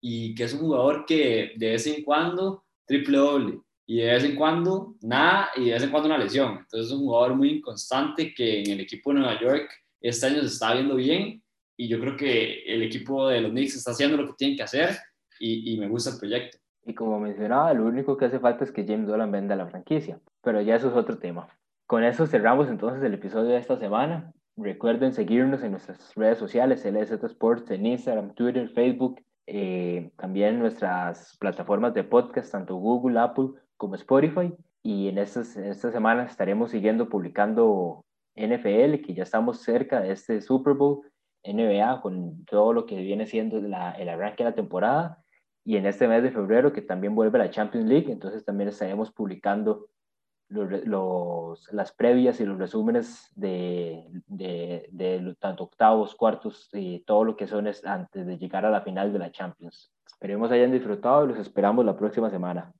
[0.00, 4.24] y que es un jugador que de vez en cuando triple doble y de vez
[4.24, 6.58] en cuando nada y de vez en cuando una lesión.
[6.58, 9.70] Entonces es un jugador muy inconstante que en el equipo de Nueva York
[10.00, 11.42] este año se está viendo bien
[11.76, 14.62] y yo creo que el equipo de los Knicks está haciendo lo que tienen que
[14.62, 14.96] hacer
[15.40, 16.58] y, y, me gusta el proyecto.
[16.86, 20.20] Y como mencionaba, lo único que hace falta es que James Dolan venda la franquicia,
[20.42, 21.48] pero ya eso es otro tema.
[21.86, 24.32] Con eso cerramos entonces el episodio de esta semana.
[24.56, 31.36] recuerden seguirnos en nuestras redes sociales, LZ Sports, en Instagram, Twitter, Facebook, eh, también nuestras
[31.38, 34.54] plataformas de podcast, tanto Google, Apple como Spotify.
[34.82, 38.04] Y en estas, en estas semanas estaremos siguiendo publicando
[38.36, 41.00] NFL, que ya estamos cerca de este Super Bowl,
[41.44, 45.23] NBA, con todo lo que viene siendo la, el arranque de la temporada.
[45.64, 49.10] Y en este mes de febrero, que también vuelve la Champions League, entonces también estaremos
[49.10, 49.88] publicando
[50.48, 57.46] los, las previas y los resúmenes de, de, tanto octavos, cuartos y todo lo que
[57.46, 59.90] son es antes de llegar a la final de la Champions.
[60.06, 62.72] Esperemos hayan disfrutado y los esperamos la próxima semana.